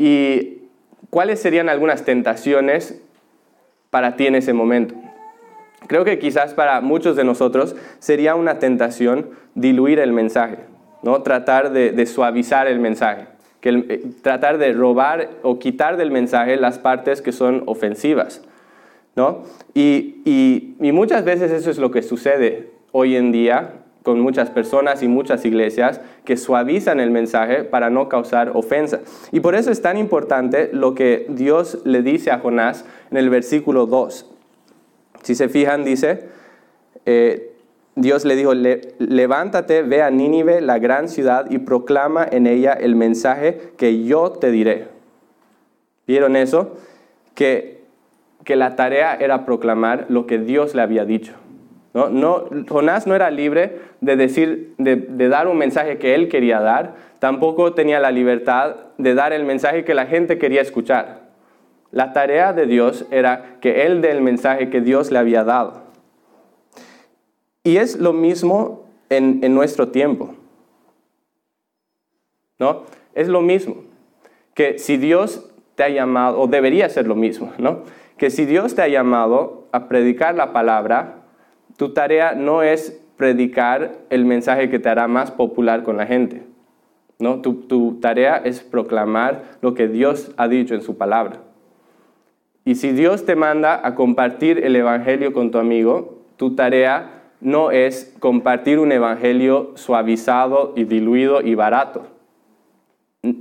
¿Y 0.00 0.62
cuáles 1.10 1.42
serían 1.42 1.68
algunas 1.68 2.06
tentaciones 2.06 3.02
para 3.90 4.16
ti 4.16 4.26
en 4.26 4.34
ese 4.34 4.54
momento? 4.54 4.94
Creo 5.88 6.06
que 6.06 6.18
quizás 6.18 6.54
para 6.54 6.80
muchos 6.80 7.16
de 7.16 7.24
nosotros 7.24 7.76
sería 7.98 8.34
una 8.34 8.58
tentación 8.58 9.28
diluir 9.54 9.98
el 9.98 10.14
mensaje, 10.14 10.56
¿no? 11.02 11.20
tratar 11.20 11.72
de, 11.72 12.06
suavizar 12.06 12.66
el 12.66 12.78
mensaje, 12.78 13.26
que 13.60 13.68
eh, 13.90 14.02
tratar 14.22 14.56
de 14.56 14.72
robar 14.72 15.28
o 15.42 15.58
quitar 15.58 15.98
del 15.98 16.10
mensaje 16.10 16.56
las 16.56 16.78
partes 16.78 17.20
que 17.20 17.32
son 17.32 17.62
ofensivas. 17.66 18.40
¿no? 19.16 19.42
Y, 19.74 20.22
y 20.80 20.92
muchas 20.92 21.26
veces 21.26 21.52
eso 21.52 21.70
es 21.70 21.76
lo 21.76 21.90
que 21.90 22.00
sucede 22.00 22.70
hoy 22.92 23.16
en 23.16 23.32
día 23.32 23.74
con 24.02 24.20
muchas 24.20 24.50
personas 24.50 25.02
y 25.02 25.08
muchas 25.08 25.44
iglesias 25.44 26.00
que 26.24 26.36
suavizan 26.36 27.00
el 27.00 27.10
mensaje 27.10 27.64
para 27.64 27.90
no 27.90 28.08
causar 28.08 28.52
ofensa. 28.54 29.00
Y 29.32 29.40
por 29.40 29.54
eso 29.54 29.70
es 29.70 29.82
tan 29.82 29.98
importante 29.98 30.70
lo 30.72 30.94
que 30.94 31.26
Dios 31.28 31.78
le 31.84 32.02
dice 32.02 32.30
a 32.30 32.38
Jonás 32.38 32.84
en 33.10 33.18
el 33.18 33.30
versículo 33.30 33.86
2. 33.86 34.26
Si 35.22 35.34
se 35.34 35.48
fijan, 35.48 35.84
dice, 35.84 36.28
eh, 37.04 37.52
Dios 37.94 38.24
le 38.24 38.36
dijo, 38.36 38.54
levántate, 38.54 39.82
ve 39.82 40.02
a 40.02 40.10
Nínive, 40.10 40.60
la 40.60 40.78
gran 40.78 41.08
ciudad, 41.08 41.50
y 41.50 41.58
proclama 41.58 42.26
en 42.30 42.46
ella 42.46 42.72
el 42.72 42.96
mensaje 42.96 43.72
que 43.76 44.04
yo 44.04 44.30
te 44.30 44.50
diré. 44.50 44.88
¿Vieron 46.06 46.36
eso? 46.36 46.76
Que 47.34 47.80
que 48.44 48.56
la 48.56 48.76
tarea 48.76 49.14
era 49.14 49.44
proclamar 49.44 50.06
lo 50.08 50.26
que 50.26 50.38
Dios 50.38 50.74
le 50.74 50.82
había 50.82 51.04
dicho. 51.04 51.34
¿no? 51.94 52.08
No, 52.08 52.44
Jonás 52.68 53.06
no 53.06 53.14
era 53.14 53.30
libre 53.30 53.80
de, 54.00 54.16
decir, 54.16 54.74
de, 54.78 54.96
de 54.96 55.28
dar 55.28 55.48
un 55.48 55.58
mensaje 55.58 55.98
que 55.98 56.14
él 56.14 56.28
quería 56.28 56.60
dar, 56.60 56.94
tampoco 57.18 57.74
tenía 57.74 58.00
la 58.00 58.10
libertad 58.10 58.76
de 58.98 59.14
dar 59.14 59.32
el 59.32 59.44
mensaje 59.44 59.84
que 59.84 59.94
la 59.94 60.06
gente 60.06 60.38
quería 60.38 60.60
escuchar. 60.60 61.30
La 61.92 62.12
tarea 62.12 62.52
de 62.52 62.66
Dios 62.66 63.06
era 63.10 63.56
que 63.60 63.86
él 63.86 64.00
dé 64.00 64.10
el 64.10 64.22
mensaje 64.22 64.70
que 64.70 64.80
Dios 64.80 65.10
le 65.10 65.18
había 65.18 65.44
dado. 65.44 65.82
Y 67.64 67.76
es 67.76 67.98
lo 67.98 68.12
mismo 68.12 68.84
en, 69.08 69.40
en 69.42 69.54
nuestro 69.54 69.88
tiempo. 69.88 70.34
¿No? 72.58 72.84
Es 73.14 73.28
lo 73.28 73.40
mismo. 73.40 73.84
Que 74.54 74.78
si 74.78 74.96
Dios 74.96 75.50
te 75.74 75.84
ha 75.84 75.88
llamado, 75.88 76.40
o 76.40 76.46
debería 76.46 76.88
ser 76.88 77.06
lo 77.06 77.14
mismo, 77.14 77.52
¿no? 77.58 77.84
Que 78.18 78.30
si 78.30 78.44
Dios 78.44 78.74
te 78.74 78.82
ha 78.82 78.88
llamado 78.88 79.66
a 79.72 79.88
predicar 79.88 80.34
la 80.34 80.52
palabra, 80.52 81.22
tu 81.76 81.94
tarea 81.94 82.34
no 82.34 82.62
es 82.62 83.00
predicar 83.20 83.98
el 84.08 84.24
mensaje 84.24 84.70
que 84.70 84.78
te 84.78 84.88
hará 84.88 85.06
más 85.06 85.30
popular 85.30 85.82
con 85.82 85.98
la 85.98 86.06
gente. 86.06 86.42
¿no? 87.18 87.42
Tu, 87.42 87.52
tu 87.52 88.00
tarea 88.00 88.40
es 88.42 88.60
proclamar 88.60 89.58
lo 89.60 89.74
que 89.74 89.88
Dios 89.88 90.32
ha 90.38 90.48
dicho 90.48 90.74
en 90.74 90.80
su 90.80 90.96
palabra. 90.96 91.42
Y 92.64 92.76
si 92.76 92.92
Dios 92.92 93.26
te 93.26 93.36
manda 93.36 93.86
a 93.86 93.94
compartir 93.94 94.64
el 94.64 94.74
Evangelio 94.74 95.34
con 95.34 95.50
tu 95.50 95.58
amigo, 95.58 96.22
tu 96.38 96.54
tarea 96.54 97.24
no 97.42 97.70
es 97.70 98.16
compartir 98.20 98.78
un 98.78 98.90
Evangelio 98.90 99.72
suavizado 99.74 100.72
y 100.74 100.84
diluido 100.84 101.42
y 101.42 101.54
barato. 101.54 102.06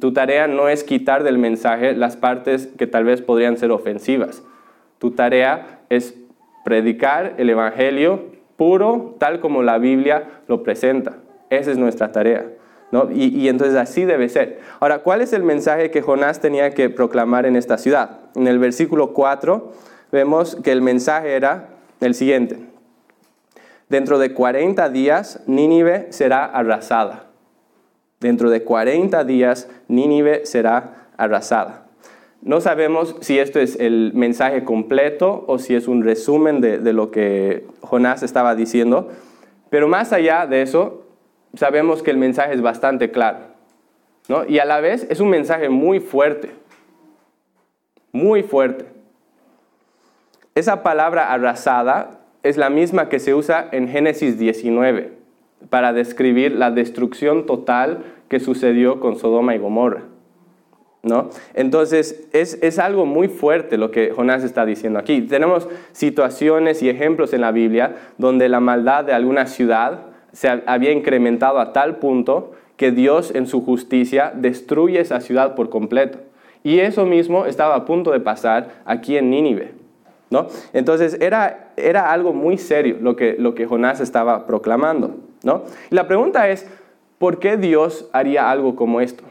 Tu 0.02 0.12
tarea 0.12 0.48
no 0.48 0.68
es 0.68 0.84
quitar 0.84 1.24
del 1.24 1.38
mensaje 1.38 1.96
las 1.96 2.18
partes 2.18 2.68
que 2.68 2.86
tal 2.86 3.06
vez 3.06 3.22
podrían 3.22 3.56
ser 3.56 3.72
ofensivas. 3.72 4.44
Tu 4.98 5.12
tarea 5.12 5.80
es 5.88 6.20
predicar 6.66 7.36
el 7.38 7.50
Evangelio 7.50 8.29
puro, 8.60 9.16
tal 9.20 9.40
como 9.40 9.64
la 9.64 9.78
Biblia 9.78 10.42
lo 10.50 10.64
presenta. 10.64 11.16
Esa 11.50 11.72
es 11.72 11.78
nuestra 11.78 12.12
tarea. 12.12 12.46
Y, 13.12 13.48
entonces 13.48 13.78
así 13.78 14.04
debe 14.04 14.28
ser. 14.28 14.60
Ahora, 14.82 15.00
¿cuál 15.00 15.22
es 15.22 15.32
el 15.32 15.44
mensaje 15.44 15.92
que 15.92 16.02
Jonás 16.02 16.42
tenía 16.42 16.72
que 16.72 16.90
proclamar 16.90 17.46
en 17.46 17.56
esta 17.56 17.78
ciudad? 17.78 18.20
En 18.36 18.48
el 18.48 18.60
versículo 18.60 19.14
4 19.14 19.72
vemos 20.12 20.58
que 20.62 20.74
el 20.74 20.82
mensaje 20.82 21.36
era 21.36 21.70
el 22.02 22.14
siguiente. 22.14 22.60
Dentro 23.88 24.20
de 24.20 24.34
40 24.34 24.90
días 24.90 25.42
Nínive 25.48 26.08
será 26.12 26.44
arrasada. 26.44 27.28
Dentro 28.20 28.50
de 28.50 28.64
40 28.64 29.24
días 29.24 29.70
Nínive 29.88 30.46
será 30.46 31.08
arrasada. 31.16 31.86
No 32.42 32.62
sabemos 32.62 33.16
si 33.20 33.38
esto 33.38 33.60
es 33.60 33.78
el 33.80 34.14
mensaje 34.14 34.64
completo 34.64 35.44
o 35.48 35.60
si 35.60 35.76
es 35.76 35.88
un 35.88 36.04
resumen 36.04 36.62
de, 36.62 36.94
lo 36.94 37.12
que 37.12 37.66
Jonás 37.82 38.24
estaba 38.24 38.56
diciendo, 38.56 39.10
pero 39.70 39.88
más 39.88 40.14
allá 40.14 40.48
de 40.48 40.62
eso, 40.62 41.04
sabemos 41.54 42.02
que 42.02 42.12
el 42.12 42.18
mensaje 42.18 42.54
es 42.54 42.62
bastante 42.62 43.12
claro. 43.12 43.40
¿no? 44.30 44.46
Y 44.46 44.60
a 44.60 44.66
la 44.66 44.80
vez 44.80 45.06
es 45.10 45.20
un 45.20 45.30
mensaje 45.30 45.70
muy 45.70 46.00
fuerte, 46.00 46.52
muy 48.14 48.42
fuerte. 48.44 48.86
Esa 50.56 50.82
palabra 50.82 51.34
arrasada 51.34 52.20
es 52.44 52.58
la 52.58 52.70
misma 52.70 53.10
que 53.10 53.20
se 53.20 53.34
usa 53.34 53.68
en 53.72 53.90
Génesis 53.90 54.40
19 54.40 55.14
para 55.70 55.92
describir 55.92 56.54
la 56.54 56.72
destrucción 56.72 57.46
total 57.46 58.04
que 58.30 58.40
sucedió 58.40 59.00
con 59.02 59.18
Sodoma 59.18 59.56
y 59.56 59.58
Gomorra. 59.58 60.04
¿No? 61.02 61.30
Entonces, 61.54 62.28
es, 62.34 62.60
es, 62.62 62.78
algo 62.78 63.06
muy 63.06 63.30
fuerte 63.30 63.78
lo 63.78 63.90
que 63.90 64.12
Jonás 64.12 64.44
está 64.44 64.66
diciendo 64.66 65.00
aquí. 65.00 65.22
Tenemos 65.22 65.70
situaciones 65.94 66.84
y 66.84 66.90
ejemplos 66.90 67.32
en 67.32 67.40
la 67.40 67.54
Biblia 67.54 67.96
donde 68.18 68.50
la 68.50 68.60
maldad 68.60 69.06
de 69.06 69.14
alguna 69.14 69.48
ciudad 69.48 70.02
se 70.34 70.50
había 70.66 70.92
incrementado 70.92 71.60
a 71.60 71.72
tal 71.72 71.98
punto 72.00 72.52
que 72.76 72.92
Dios 72.92 73.36
en 73.36 73.48
su 73.48 73.64
justicia 73.64 74.32
destruye 74.36 75.00
esa 75.00 75.22
ciudad 75.22 75.56
por 75.56 75.70
completo. 75.70 76.20
Y 76.64 76.80
eso 76.80 77.06
mismo 77.06 77.46
estaba 77.46 77.76
a 77.76 77.86
punto 77.86 78.12
de 78.12 78.20
pasar 78.20 78.82
aquí 78.86 79.18
en 79.18 79.30
Nínive. 79.30 79.74
¿no? 80.30 80.48
Entonces 80.74 81.18
era, 81.20 81.72
era 81.78 82.12
algo 82.12 82.34
muy 82.34 82.58
serio 82.58 82.98
lo 83.02 83.16
que, 83.16 83.36
lo 83.38 83.56
que 83.56 83.66
Jonás 83.66 84.00
estaba 84.00 84.46
proclamando. 84.46 85.16
¿no? 85.44 85.64
Y 85.90 85.96
la 85.96 86.08
pregunta 86.08 86.50
es, 86.50 86.68
¿por 87.18 87.40
qué 87.40 87.58
Dios 87.58 88.10
haría 88.14 88.50
algo 88.50 88.76
como 88.76 89.02
esto? 89.02 89.24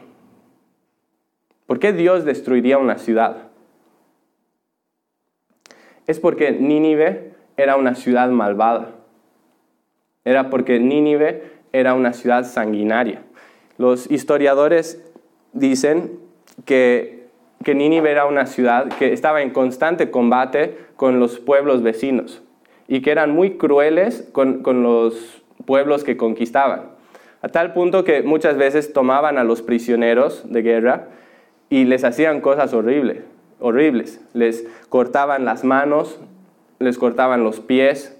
¿Por 1.69 1.77
qué 1.77 1.93
Dios 1.93 2.25
destruiría 2.25 2.79
una 2.79 2.97
ciudad? 2.97 3.43
Es 6.07 6.19
porque 6.19 6.51
Nínive 6.51 7.33
era 7.57 7.75
una 7.75 7.93
ciudad 7.93 8.27
malvada. 8.29 8.95
Era 10.25 10.49
porque 10.49 10.79
Nínive 10.79 11.43
era 11.71 11.93
una 11.93 12.13
ciudad 12.13 12.45
sanguinaria. 12.45 13.21
Los 13.77 14.09
historiadores 14.09 14.99
dicen 15.53 16.17
que, 16.65 17.27
que 17.63 17.75
Nínive 17.75 18.09
era 18.09 18.25
una 18.25 18.47
ciudad 18.47 18.87
que 18.97 19.13
estaba 19.13 19.43
en 19.43 19.51
constante 19.51 20.09
combate 20.09 20.75
con 20.95 21.19
los 21.19 21.39
pueblos 21.39 21.83
vecinos 21.83 22.41
y 22.87 23.03
que 23.03 23.11
eran 23.11 23.29
muy 23.29 23.57
crueles 23.57 24.27
con, 24.31 24.63
con 24.63 24.81
los 24.81 25.43
pueblos 25.67 26.03
que 26.03 26.17
conquistaban. 26.17 26.89
A 27.43 27.49
tal 27.49 27.73
punto 27.73 28.03
que 28.03 28.23
muchas 28.23 28.57
veces 28.57 28.91
tomaban 28.91 29.37
a 29.37 29.43
los 29.43 29.61
prisioneros 29.61 30.51
de 30.51 30.63
guerra 30.63 31.09
y 31.69 31.85
les 31.85 32.03
hacían 32.03 32.41
cosas 32.41 32.73
horribles, 32.73 33.23
horribles. 33.59 34.21
Les 34.33 34.65
cortaban 34.89 35.45
las 35.45 35.63
manos, 35.63 36.19
les 36.79 36.97
cortaban 36.97 37.43
los 37.43 37.59
pies, 37.59 38.19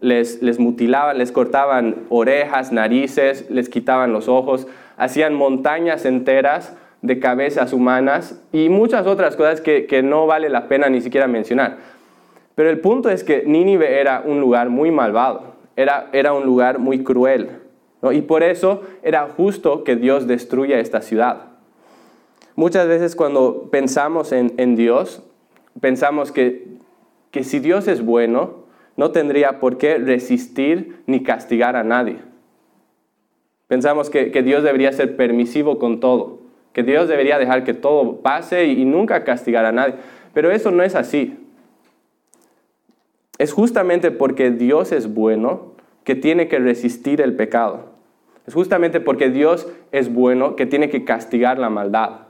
les, 0.00 0.58
mutilaban, 0.58 1.18
les 1.18 1.32
cortaban 1.32 1.96
orejas, 2.08 2.72
narices, 2.72 3.50
les 3.50 3.68
quitaban 3.68 4.12
los 4.12 4.28
ojos, 4.28 4.66
hacían 4.96 5.34
montañas 5.34 6.04
enteras 6.04 6.76
de 7.02 7.18
cabezas 7.18 7.72
humanas 7.72 8.42
y 8.52 8.68
muchas 8.68 9.06
otras 9.06 9.36
cosas 9.36 9.60
que, 9.60 10.02
no 10.02 10.26
vale 10.26 10.48
la 10.48 10.68
pena 10.68 10.88
ni 10.88 11.00
siquiera 11.00 11.26
mencionar. 11.26 11.78
Pero 12.54 12.70
el 12.70 12.80
punto 12.80 13.10
es 13.10 13.24
que 13.24 13.42
Nínive 13.44 14.00
era 14.00 14.22
un 14.24 14.40
lugar 14.40 14.70
muy 14.70 14.90
malvado, 14.90 15.54
era, 15.76 16.08
era 16.12 16.32
un 16.32 16.44
lugar 16.44 16.78
muy 16.78 17.02
cruel. 17.02 17.50
Y 18.12 18.22
por 18.22 18.44
eso 18.44 18.82
era 19.02 19.26
justo 19.36 19.82
que 19.82 19.96
Dios 19.96 20.26
destruya 20.28 20.78
esta 20.78 21.00
ciudad. 21.00 21.55
Muchas 22.56 22.88
veces 22.88 23.14
cuando 23.14 23.68
pensamos 23.70 24.32
en, 24.32 24.76
Dios, 24.76 25.22
pensamos 25.80 26.32
que, 26.32 26.66
que 27.30 27.44
si 27.44 27.58
Dios 27.60 27.86
es 27.86 28.02
bueno, 28.02 28.64
no 28.96 29.10
tendría 29.10 29.60
por 29.60 29.76
qué 29.76 29.98
resistir 29.98 31.02
ni 31.06 31.22
castigar 31.22 31.76
a 31.76 31.84
nadie. 31.84 32.16
Pensamos 33.68 34.10
que, 34.10 34.30
Dios 34.42 34.62
debería 34.62 34.92
ser 34.92 35.16
permisivo 35.16 35.78
con 35.78 36.00
todo, 36.00 36.40
que 36.72 36.82
Dios 36.82 37.08
debería 37.08 37.38
dejar 37.38 37.64
que 37.64 37.74
todo 37.74 38.22
pase 38.22 38.66
y, 38.66 38.84
nunca 38.84 39.24
castigar 39.24 39.64
a 39.64 39.72
nadie. 39.72 39.94
Pero 40.32 40.50
eso 40.50 40.70
no 40.70 40.82
es 40.82 40.94
así. 40.94 41.36
Es 43.38 43.52
justamente 43.52 44.10
porque 44.10 44.50
Dios 44.50 44.92
es 44.92 45.12
bueno 45.12 45.72
que 46.04 46.14
tiene 46.14 46.48
que 46.48 46.58
resistir 46.58 47.20
el 47.20 47.34
pecado. 47.36 47.96
Es 48.46 48.54
justamente 48.54 49.00
porque 49.00 49.28
Dios 49.28 49.68
es 49.92 50.12
bueno 50.12 50.56
que 50.56 50.66
tiene 50.66 50.88
que 50.88 51.04
castigar 51.04 51.58
la 51.58 51.68
maldad. 51.68 52.25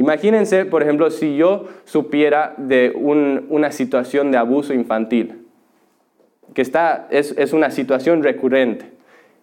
Imagínense, 0.00 0.64
por 0.64 0.82
ejemplo, 0.82 1.10
si 1.10 1.36
yo 1.36 1.66
supiera 1.84 2.54
de 2.56 2.90
una 2.96 3.70
situación 3.70 4.30
de 4.30 4.38
abuso 4.38 4.72
infantil 4.72 5.44
que 6.54 6.62
está, 6.62 7.06
es, 7.10 7.52
una 7.52 7.70
situación 7.70 8.22
recurrente. 8.22 8.86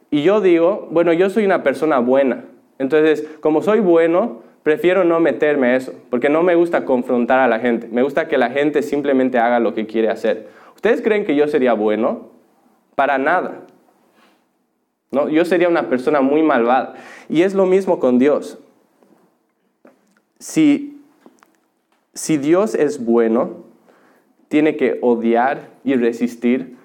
Y 0.10 0.24
yo 0.24 0.42
digo, 0.42 0.88
bueno, 0.90 1.14
yo 1.14 1.30
soy 1.30 1.46
una 1.46 1.62
persona 1.62 2.00
buena. 2.00 2.46
Entonces, 2.80 3.28
como 3.40 3.62
soy 3.62 3.82
bueno, 3.82 4.42
prefiero 4.64 5.04
no 5.04 5.20
meterme 5.20 5.68
a 5.68 5.76
eso, 5.76 5.94
porque 6.10 6.28
no 6.28 6.42
me 6.42 6.56
gusta 6.56 6.86
confrontar 6.86 7.38
a 7.38 7.48
la 7.48 7.60
gente. 7.60 7.88
Me 7.92 8.02
gusta 8.02 8.28
que 8.28 8.40
la 8.40 8.50
gente 8.50 8.82
simplemente 8.82 9.38
haga 9.38 9.60
lo 9.60 9.76
que 9.76 9.86
quiere 9.86 10.10
hacer. 10.10 10.48
¿Ustedes 10.74 11.04
creen 11.04 11.24
que 11.24 11.36
yo 11.36 11.48
sería 11.48 11.74
bueno? 11.74 12.32
Para 12.96 13.20
nada. 13.20 13.62
¿No? 15.12 15.30
Yo 15.30 15.46
sería 15.46 15.70
una 15.70 15.88
persona 15.88 16.22
muy 16.22 16.42
malvada. 16.42 16.96
Y 17.30 17.44
es 17.44 17.54
lo 17.54 17.68
mismo 17.68 18.00
con 18.00 18.18
Dios. 18.18 18.58
Si, 20.40 21.02
si 22.14 22.38
Dios 22.38 22.76
es 22.76 23.04
bueno, 23.04 23.66
tiene 24.48 24.78
que 24.78 25.00
odiar 25.02 25.70
y 25.84 25.96
resistir 25.96 26.78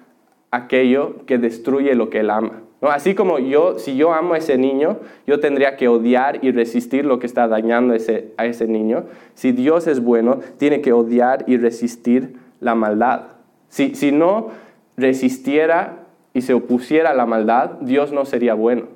aquello 0.51 1.25
que 1.25 1.37
destruye 1.37 1.95
lo 1.95 2.09
que 2.09 2.19
él 2.19 2.29
ama. 2.29 2.61
¿no? 2.81 2.89
Así 2.89 3.15
como 3.15 3.39
yo, 3.39 3.79
si 3.79 3.95
yo 3.95 4.13
amo 4.13 4.33
a 4.33 4.37
ese 4.37 4.57
niño, 4.57 4.97
yo 5.25 5.39
tendría 5.39 5.77
que 5.77 5.87
odiar 5.87 6.43
y 6.43 6.51
resistir 6.51 7.05
lo 7.05 7.19
que 7.19 7.25
está 7.25 7.47
dañando 7.47 7.93
ese, 7.93 8.33
a 8.37 8.45
ese 8.45 8.67
niño. 8.67 9.05
Si 9.33 9.51
Dios 9.51 9.87
es 9.87 10.01
bueno, 10.01 10.39
tiene 10.57 10.81
que 10.81 10.93
odiar 10.93 11.45
y 11.47 11.57
resistir 11.57 12.35
la 12.59 12.75
maldad. 12.75 13.27
Si, 13.69 13.95
si 13.95 14.11
no 14.11 14.49
resistiera 14.97 16.05
y 16.33 16.41
se 16.41 16.53
opusiera 16.53 17.11
a 17.11 17.15
la 17.15 17.25
maldad, 17.25 17.79
Dios 17.81 18.11
no 18.11 18.25
sería 18.25 18.53
bueno. 18.53 18.87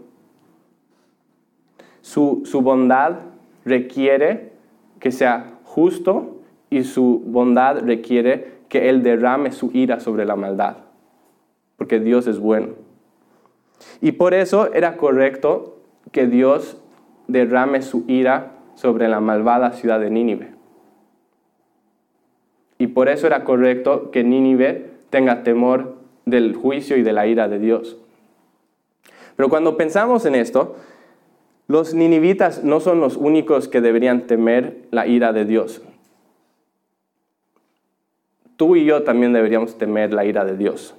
Su, 2.02 2.44
su 2.46 2.62
bondad 2.62 3.20
requiere 3.68 4.52
que 5.00 5.12
sea 5.12 5.60
justo 5.64 6.42
y 6.70 6.84
su 6.84 7.22
bondad 7.26 7.80
requiere 7.82 8.58
que 8.70 8.90
Él 8.90 9.04
derrame 9.04 9.52
su 9.52 9.72
ira 9.74 10.00
sobre 10.00 10.26
la 10.26 10.36
maldad, 10.36 10.78
porque 11.78 12.00
Dios 12.00 12.28
es 12.28 12.40
bueno. 12.40 12.70
Y 14.02 14.14
por 14.14 14.34
eso 14.34 14.74
era 14.74 14.98
correcto 14.98 15.78
que 16.12 16.28
Dios 16.28 16.82
derrame 17.28 17.82
su 17.82 18.04
ira 18.08 18.54
sobre 18.76 19.08
la 19.08 19.20
malvada 19.20 19.72
ciudad 19.74 20.00
de 20.00 20.10
Nínive. 20.10 20.54
Y 22.78 22.88
por 22.88 23.10
eso 23.10 23.28
era 23.28 23.44
correcto 23.44 24.12
que 24.12 24.24
Nínive 24.24 24.92
tenga 25.10 25.44
temor 25.44 25.96
del 26.26 26.56
juicio 26.56 26.98
y 26.98 27.04
de 27.04 27.14
la 27.14 27.26
ira 27.28 27.48
de 27.48 27.60
Dios. 27.60 27.98
Pero 29.36 29.50
cuando 29.50 29.78
pensamos 29.78 30.26
en 30.26 30.36
esto, 30.36 30.76
los 31.68 31.94
ninivitas 31.94 32.64
no 32.64 32.80
son 32.80 33.00
los 33.00 33.18
únicos 33.18 33.68
que 33.68 33.82
deberían 33.82 34.28
temer 34.28 34.88
la 34.92 35.08
ira 35.08 35.34
de 35.34 35.46
Dios. 35.46 35.82
Tú 38.56 38.76
y 38.76 38.86
yo 38.86 39.04
también 39.04 39.34
deberíamos 39.34 39.78
temer 39.78 40.14
la 40.14 40.26
ira 40.26 40.46
de 40.46 40.58
Dios. 40.58 40.96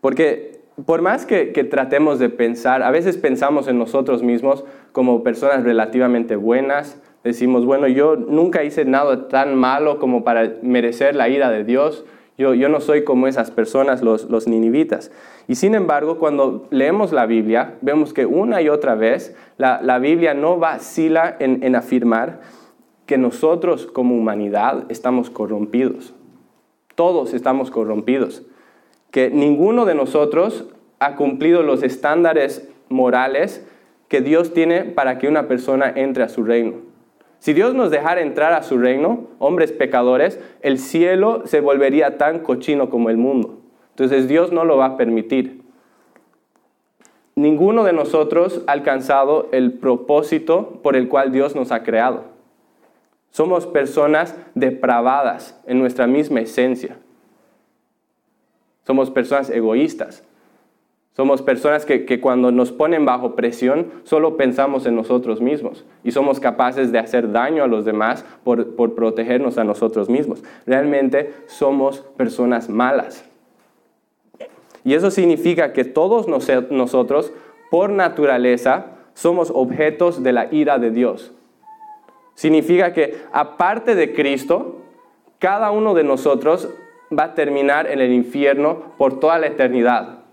Porque 0.00 0.54
por 0.86 1.02
más 1.02 1.24
que, 1.24 1.46
tratemos 1.70 2.18
de 2.18 2.30
pensar, 2.30 2.82
a 2.82 2.90
veces 2.90 3.16
pensamos 3.16 3.68
en 3.68 3.78
nosotros 3.78 4.22
mismos 4.22 4.64
como 4.92 5.22
personas 5.22 5.62
relativamente 5.62 6.34
buenas, 6.34 7.00
decimos, 7.22 7.64
bueno, 7.64 7.86
yo 7.86 8.16
nunca 8.16 8.64
hice 8.64 8.84
nada 8.84 9.28
tan 9.28 9.54
malo 9.54 9.98
como 9.98 10.24
para 10.24 10.54
merecer 10.62 11.14
la 11.14 11.28
ira 11.28 11.50
de 11.50 11.64
Dios, 11.64 12.04
yo, 12.36 12.68
no 12.68 12.80
soy 12.80 13.04
como 13.04 13.28
esas 13.28 13.52
personas, 13.52 14.02
los, 14.02 14.48
ninivitas. 14.48 15.12
Y 15.46 15.54
sin 15.54 15.74
embargo, 15.74 16.18
cuando 16.18 16.66
leemos 16.70 17.12
la 17.12 17.26
Biblia, 17.26 17.74
vemos 17.80 18.12
que 18.12 18.26
una 18.26 18.60
y 18.60 18.68
otra 18.68 18.96
vez 18.96 19.36
la, 19.56 19.98
Biblia 20.00 20.34
no 20.34 20.58
vacila 20.58 21.36
en, 21.38 21.76
afirmar 21.76 22.40
que 23.06 23.18
nosotros 23.18 23.86
como 23.86 24.16
humanidad 24.16 24.84
estamos 24.88 25.30
corrompidos. 25.30 26.12
Todos 26.96 27.34
estamos 27.34 27.70
corrompidos. 27.70 28.42
Que 29.12 29.30
ninguno 29.30 29.84
de 29.84 29.94
nosotros 29.94 30.66
ha 30.98 31.14
cumplido 31.14 31.62
los 31.62 31.84
estándares 31.84 32.68
morales 32.88 33.64
que 34.08 34.22
Dios 34.22 34.52
tiene 34.52 34.84
para 34.84 35.18
que 35.18 35.28
una 35.28 35.46
persona 35.46 35.92
entre 35.94 36.24
a 36.24 36.28
su 36.28 36.42
reino. 36.42 36.93
Si 37.44 37.52
Dios 37.52 37.74
nos 37.74 37.90
dejara 37.90 38.22
entrar 38.22 38.54
a 38.54 38.62
su 38.62 38.78
reino, 38.78 39.26
hombres 39.38 39.70
pecadores, 39.70 40.40
el 40.62 40.78
cielo 40.78 41.42
se 41.44 41.60
volvería 41.60 42.16
tan 42.16 42.38
cochino 42.38 42.88
como 42.88 43.10
el 43.10 43.18
mundo. 43.18 43.58
Entonces 43.90 44.28
Dios 44.28 44.50
no 44.50 44.64
lo 44.64 44.78
va 44.78 44.86
a 44.86 44.96
permitir. 44.96 45.60
Ninguno 47.34 47.84
de 47.84 47.92
nosotros 47.92 48.62
ha 48.66 48.72
alcanzado 48.72 49.50
el 49.52 49.74
propósito 49.74 50.80
por 50.82 50.96
el 50.96 51.06
cual 51.10 51.32
Dios 51.32 51.54
nos 51.54 51.70
ha 51.70 51.82
creado. 51.82 52.24
Somos 53.30 53.66
personas 53.66 54.34
depravadas 54.54 55.60
en 55.66 55.78
nuestra 55.78 56.06
misma 56.06 56.40
esencia. 56.40 56.96
Somos 58.86 59.10
personas 59.10 59.50
egoístas. 59.50 60.24
Somos 61.16 61.42
personas 61.42 61.86
que, 61.86 62.20
cuando 62.20 62.50
nos 62.50 62.72
ponen 62.72 63.04
bajo 63.04 63.36
presión 63.36 63.86
solo 64.02 64.36
pensamos 64.36 64.84
en 64.84 64.96
nosotros 64.96 65.40
mismos 65.40 65.84
y 66.02 66.10
somos 66.10 66.40
capaces 66.40 66.90
de 66.90 66.98
hacer 66.98 67.30
daño 67.30 67.62
a 67.62 67.68
los 67.68 67.84
demás 67.84 68.24
por, 68.42 68.74
protegernos 68.96 69.56
a 69.56 69.64
nosotros 69.64 70.08
mismos. 70.08 70.42
Realmente 70.66 71.32
somos 71.46 72.00
personas 72.16 72.68
malas. 72.68 73.24
Y 74.82 74.94
eso 74.94 75.12
significa 75.12 75.72
que 75.72 75.84
todos 75.84 76.26
nosotros, 76.26 77.32
por 77.70 77.90
naturaleza, 77.90 78.86
somos 79.14 79.52
objetos 79.54 80.24
de 80.24 80.32
la 80.32 80.52
ira 80.52 80.80
de 80.80 80.90
Dios. 80.90 81.32
Significa 82.34 82.92
que 82.92 83.18
aparte 83.32 83.94
de 83.94 84.12
Cristo, 84.12 84.80
cada 85.38 85.70
uno 85.70 85.94
de 85.94 86.02
nosotros 86.02 86.68
va 87.16 87.24
a 87.24 87.34
terminar 87.34 87.86
en 87.86 88.00
el 88.00 88.12
infierno 88.12 88.94
por 88.98 89.20
toda 89.20 89.38
la 89.38 89.46
eternidad. 89.46 90.23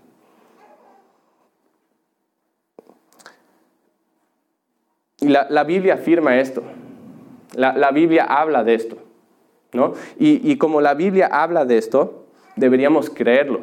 Y 5.22 5.28
la, 5.28 5.64
Biblia 5.64 5.94
afirma 5.94 6.38
esto. 6.38 6.64
La, 7.54 7.90
Biblia 7.92 8.24
habla 8.24 8.64
de 8.64 8.74
esto. 8.74 8.98
¿no? 9.72 9.94
Y, 10.18 10.50
y 10.50 10.58
como 10.58 10.80
la 10.80 10.94
Biblia 10.94 11.28
habla 11.30 11.64
de 11.64 11.78
esto, 11.78 12.26
deberíamos 12.56 13.08
creerlo. 13.08 13.60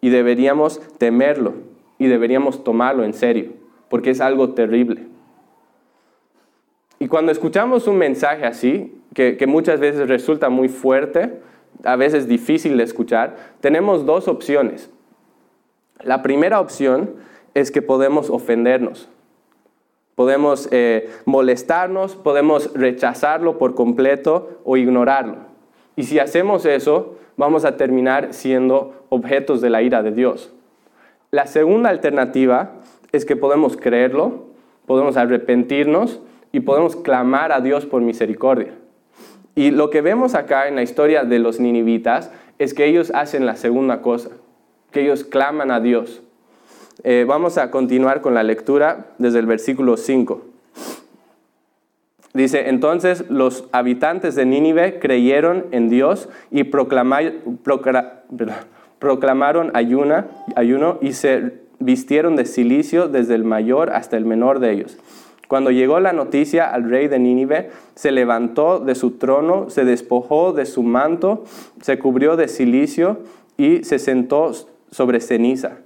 Y 0.00 0.10
deberíamos 0.10 0.80
temerlo. 0.96 1.54
Y 1.98 2.06
deberíamos 2.06 2.62
tomarlo 2.62 3.02
en 3.02 3.14
serio. 3.14 3.52
Porque 3.88 4.10
es 4.10 4.20
algo 4.20 4.54
terrible. 4.54 5.08
Y 7.00 7.08
cuando 7.08 7.32
escuchamos 7.32 7.88
un 7.88 7.98
mensaje 7.98 8.46
así, 8.46 8.96
que, 9.12 9.36
que, 9.36 9.48
muchas 9.48 9.80
veces 9.80 10.08
resulta 10.08 10.50
muy 10.50 10.68
fuerte, 10.68 11.40
a 11.82 11.96
veces 11.96 12.28
difícil 12.28 12.76
de 12.76 12.84
escuchar, 12.84 13.36
tenemos 13.60 14.06
dos 14.06 14.28
opciones. 14.28 14.88
La 16.00 16.22
primera 16.22 16.60
opción 16.60 17.10
es 17.54 17.72
que 17.72 17.82
podemos 17.82 18.30
ofendernos. 18.30 19.08
Podemos 20.14 20.68
eh, 20.70 21.10
molestarnos, 21.24 22.14
podemos 22.14 22.72
rechazarlo 22.74 23.58
por 23.58 23.74
completo 23.74 24.60
o 24.64 24.76
ignorarlo. 24.76 25.36
Y 25.96 26.04
si 26.04 26.18
hacemos 26.18 26.66
eso, 26.66 27.16
vamos 27.36 27.64
a 27.64 27.76
terminar 27.76 28.32
siendo 28.32 29.06
objetos 29.08 29.60
de 29.60 29.70
la 29.70 29.82
ira 29.82 30.02
de 30.02 30.12
Dios. 30.12 30.52
La 31.30 31.46
segunda 31.46 31.90
alternativa 31.90 32.72
es 33.12 33.24
que 33.24 33.36
podemos 33.36 33.76
creerlo, 33.76 34.44
podemos 34.86 35.16
arrepentirnos 35.16 36.20
y 36.52 36.60
podemos 36.60 36.96
clamar 36.96 37.52
a 37.52 37.60
Dios 37.60 37.86
por 37.86 38.02
misericordia. 38.02 38.74
Y 39.56 39.70
lo 39.70 39.90
que 39.90 40.00
vemos 40.00 40.34
acá 40.34 40.68
en 40.68 40.76
la 40.76 40.82
historia 40.82 41.24
de 41.24 41.38
los 41.38 41.60
ninivitas 41.60 42.30
es 42.58 42.74
que 42.74 42.86
ellos 42.86 43.12
hacen 43.14 43.46
la 43.46 43.56
segunda 43.56 44.02
cosa, 44.02 44.30
que 44.90 45.02
ellos 45.02 45.24
claman 45.24 45.70
a 45.70 45.80
Dios. 45.80 46.22
Eh, 47.02 47.24
vamos 47.26 47.58
a 47.58 47.70
continuar 47.70 48.20
con 48.20 48.34
la 48.34 48.42
lectura 48.42 49.06
desde 49.18 49.40
el 49.40 49.46
versículo 49.46 49.96
5. 49.96 50.42
Dice, 52.34 52.68
entonces 52.68 53.24
los 53.28 53.68
habitantes 53.72 54.34
de 54.34 54.44
Nínive 54.44 54.98
creyeron 54.98 55.66
en 55.70 55.88
Dios 55.88 56.28
y 56.50 56.64
proclamaron 56.64 57.40
ayuno 59.74 60.98
y 61.00 61.12
se 61.12 61.52
vistieron 61.78 62.34
de 62.36 62.44
silicio 62.44 63.08
desde 63.08 63.34
el 63.34 63.44
mayor 63.44 63.90
hasta 63.90 64.16
el 64.16 64.24
menor 64.24 64.58
de 64.58 64.72
ellos. 64.72 64.96
Cuando 65.46 65.70
llegó 65.70 66.00
la 66.00 66.12
noticia 66.12 66.68
al 66.72 66.90
rey 66.90 67.06
de 67.06 67.18
Nínive, 67.20 67.70
se 67.94 68.10
levantó 68.10 68.80
de 68.80 68.96
su 68.96 69.12
trono, 69.12 69.70
se 69.70 69.84
despojó 69.84 70.52
de 70.52 70.66
su 70.66 70.82
manto, 70.82 71.44
se 71.82 71.98
cubrió 71.98 72.36
de 72.36 72.48
silicio 72.48 73.18
y 73.56 73.84
se 73.84 74.00
sentó 74.00 74.52
sobre 74.90 75.20
ceniza 75.20 75.83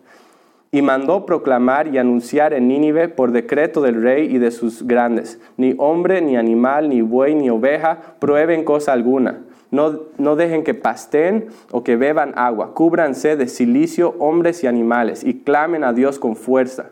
y 0.71 0.83
mandó 0.83 1.25
proclamar 1.25 1.89
y 1.89 1.99
anunciar 1.99 2.53
en 2.53 2.69
Nínive 2.69 3.09
por 3.09 3.33
decreto 3.33 3.81
del 3.81 4.03
rey 4.03 4.35
y 4.35 4.39
de 4.39 4.51
sus 4.51 4.87
grandes, 4.87 5.41
ni 5.57 5.75
hombre, 5.79 6.21
ni 6.21 6.37
animal, 6.37 6.89
ni 6.89 7.01
buey, 7.01 7.35
ni 7.35 7.49
oveja 7.49 7.99
prueben 8.19 8.65
cosa 8.65 8.93
alguna. 8.93 9.41
No, 9.71 10.01
no 10.17 10.37
dejen 10.37 10.65
que 10.65 10.75
pasten 10.75 11.49
o 11.71 11.85
que 11.85 11.97
beban 11.97 12.33
agua. 12.37 12.75
Cúbranse 12.75 13.37
de 13.37 13.49
silicio 13.49 14.15
hombres 14.19 14.65
y 14.65 14.67
animales 14.67 15.25
y 15.25 15.41
clamen 15.41 15.85
a 15.85 15.93
Dios 15.93 16.19
con 16.19 16.37
fuerza. 16.37 16.91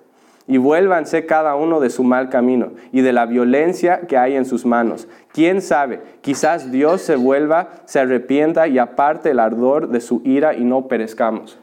Y 0.49 0.59
vuélvanse 0.59 1.27
cada 1.27 1.57
uno 1.57 1.81
de 1.81 1.91
su 1.91 2.05
mal 2.05 2.29
camino 2.29 2.73
y 2.93 3.01
de 3.01 3.13
la 3.13 3.27
violencia 3.27 4.03
que 4.03 4.17
hay 4.17 4.37
en 4.37 4.45
sus 4.45 4.65
manos. 4.65 5.09
¿Quién 5.33 5.61
sabe? 5.61 6.01
Quizás 6.21 6.71
Dios 6.71 7.01
se 7.01 7.17
vuelva, 7.17 7.71
se 7.85 7.99
arrepienta 7.99 8.69
y 8.69 8.79
aparte 8.79 9.31
el 9.31 9.41
ardor 9.41 9.89
de 9.89 10.01
su 10.01 10.21
ira 10.25 10.55
y 10.55 10.63
no 10.63 10.87
perezcamos. 10.87 11.59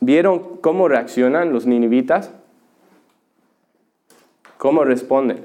¿Vieron 0.00 0.58
cómo 0.60 0.88
reaccionan 0.88 1.52
los 1.52 1.66
ninivitas? 1.66 2.32
¿Cómo 4.58 4.84
responden? 4.84 5.44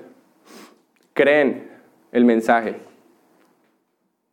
Creen 1.13 1.69
el 2.11 2.25
mensaje. 2.25 2.75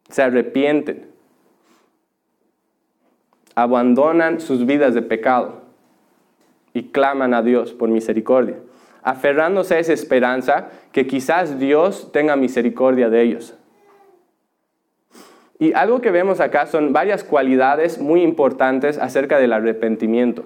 Se 0.09 0.23
arrepienten. 0.23 1.09
Abandonan 3.55 4.41
sus 4.41 4.67
vidas 4.67 4.95
de 4.95 5.03
pecado 5.03 5.63
y 6.73 6.85
claman 6.85 7.35
a 7.35 7.43
Dios 7.43 7.73
por 7.73 7.89
misericordia, 7.89 8.57
aferrándose 9.03 9.75
a 9.75 9.79
esa 9.81 9.93
esperanza 9.93 10.69
que 10.93 11.09
quizás 11.09 11.59
Dios 11.59 12.13
tenga 12.13 12.37
misericordia 12.37 13.11
de 13.11 13.23
ellos. 13.23 13.58
Y 15.59 15.73
algo 15.73 16.01
que 16.01 16.11
vemos 16.11 16.41
acá 16.41 16.67
son 16.67 16.93
varias 16.93 17.25
cualidades 17.25 17.99
muy 17.99 18.23
importantes 18.23 18.99
acerca 18.99 19.39
del 19.39 19.53
arrepentimiento. 19.53 20.45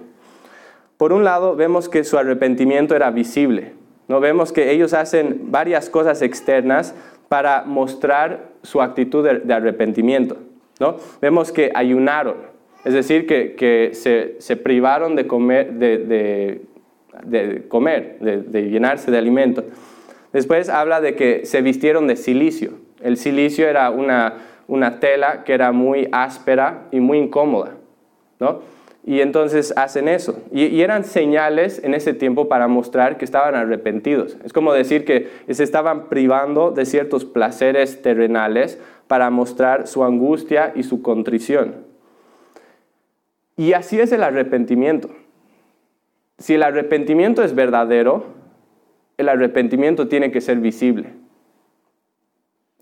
Por 0.96 1.12
un 1.12 1.24
lado, 1.24 1.54
vemos 1.54 1.88
que 1.88 2.04
su 2.04 2.16
arrepentimiento 2.16 2.96
era 2.96 3.10
visible. 3.10 3.72
¿no? 4.08 4.20
Vemos 4.20 4.52
que 4.52 4.70
ellos 4.70 4.94
hacen 4.94 5.50
varias 5.50 5.90
cosas 5.90 6.22
externas 6.22 6.94
para 7.28 7.64
mostrar 7.64 8.52
su 8.62 8.80
actitud 8.80 9.26
de, 9.26 9.52
arrepentimiento. 9.52 10.38
¿no? 10.80 10.96
Vemos 11.20 11.52
que 11.52 11.72
ayunaron, 11.74 12.36
es 12.84 12.94
decir, 12.94 13.26
que, 13.26 13.90
se, 13.92 14.56
privaron 14.56 15.14
de 15.14 15.26
comer, 15.26 15.72
de, 15.74 16.62
comer, 17.68 18.18
de 18.20 18.70
llenarse 18.70 19.10
de 19.10 19.18
alimento. 19.18 19.64
Después 20.32 20.70
habla 20.70 21.02
de 21.02 21.14
que 21.14 21.44
se 21.44 21.60
vistieron 21.60 22.06
de 22.06 22.16
silicio. 22.16 22.72
El 23.02 23.16
silicio 23.16 23.68
era 23.68 23.90
una, 23.90 24.36
una 24.72 25.00
tela 25.00 25.44
que 25.44 25.52
era 25.52 25.70
muy 25.70 26.08
áspera 26.12 26.84
y 26.90 27.00
muy 27.00 27.18
incómoda. 27.18 27.74
¿no? 28.40 28.60
Y 29.04 29.20
entonces 29.20 29.74
hacen 29.76 30.08
eso. 30.08 30.42
Y, 30.50 30.80
eran 30.80 31.04
señales 31.04 31.84
en 31.84 31.92
ese 31.92 32.14
tiempo 32.14 32.48
para 32.48 32.68
mostrar 32.68 33.18
que 33.18 33.26
estaban 33.26 33.54
arrepentidos. 33.54 34.38
Es 34.44 34.54
como 34.54 34.72
decir 34.72 35.04
que 35.04 35.28
se 35.50 35.62
estaban 35.62 36.08
privando 36.08 36.70
de 36.70 36.86
ciertos 36.86 37.26
placeres 37.26 38.00
terrenales 38.00 38.80
para 39.08 39.28
mostrar 39.28 39.86
su 39.86 40.04
angustia 40.04 40.72
y 40.74 40.84
su 40.84 41.02
contrición. 41.02 41.74
Y 43.58 43.74
así 43.74 44.00
es 44.00 44.10
el 44.10 44.22
arrepentimiento. 44.22 45.10
Si 46.38 46.54
el 46.54 46.62
arrepentimiento 46.62 47.44
es 47.44 47.54
verdadero, 47.54 48.24
el 49.18 49.28
arrepentimiento 49.28 50.08
tiene 50.08 50.30
que 50.30 50.40
ser 50.40 50.60
visible. 50.60 51.21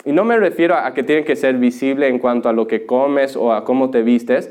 Y 0.04 0.12
no 0.12 0.24
me 0.24 0.38
refiero 0.38 0.76
a 0.76 0.94
que 0.94 1.02
tiene 1.02 1.24
que 1.24 1.36
ser 1.36 1.56
visible 1.56 2.08
en 2.08 2.18
cuanto 2.18 2.48
a 2.48 2.52
lo 2.52 2.66
que 2.66 2.86
comes 2.86 3.36
o 3.36 3.52
a 3.52 3.64
cómo 3.64 3.90
te 3.90 4.02
vistes, 4.02 4.50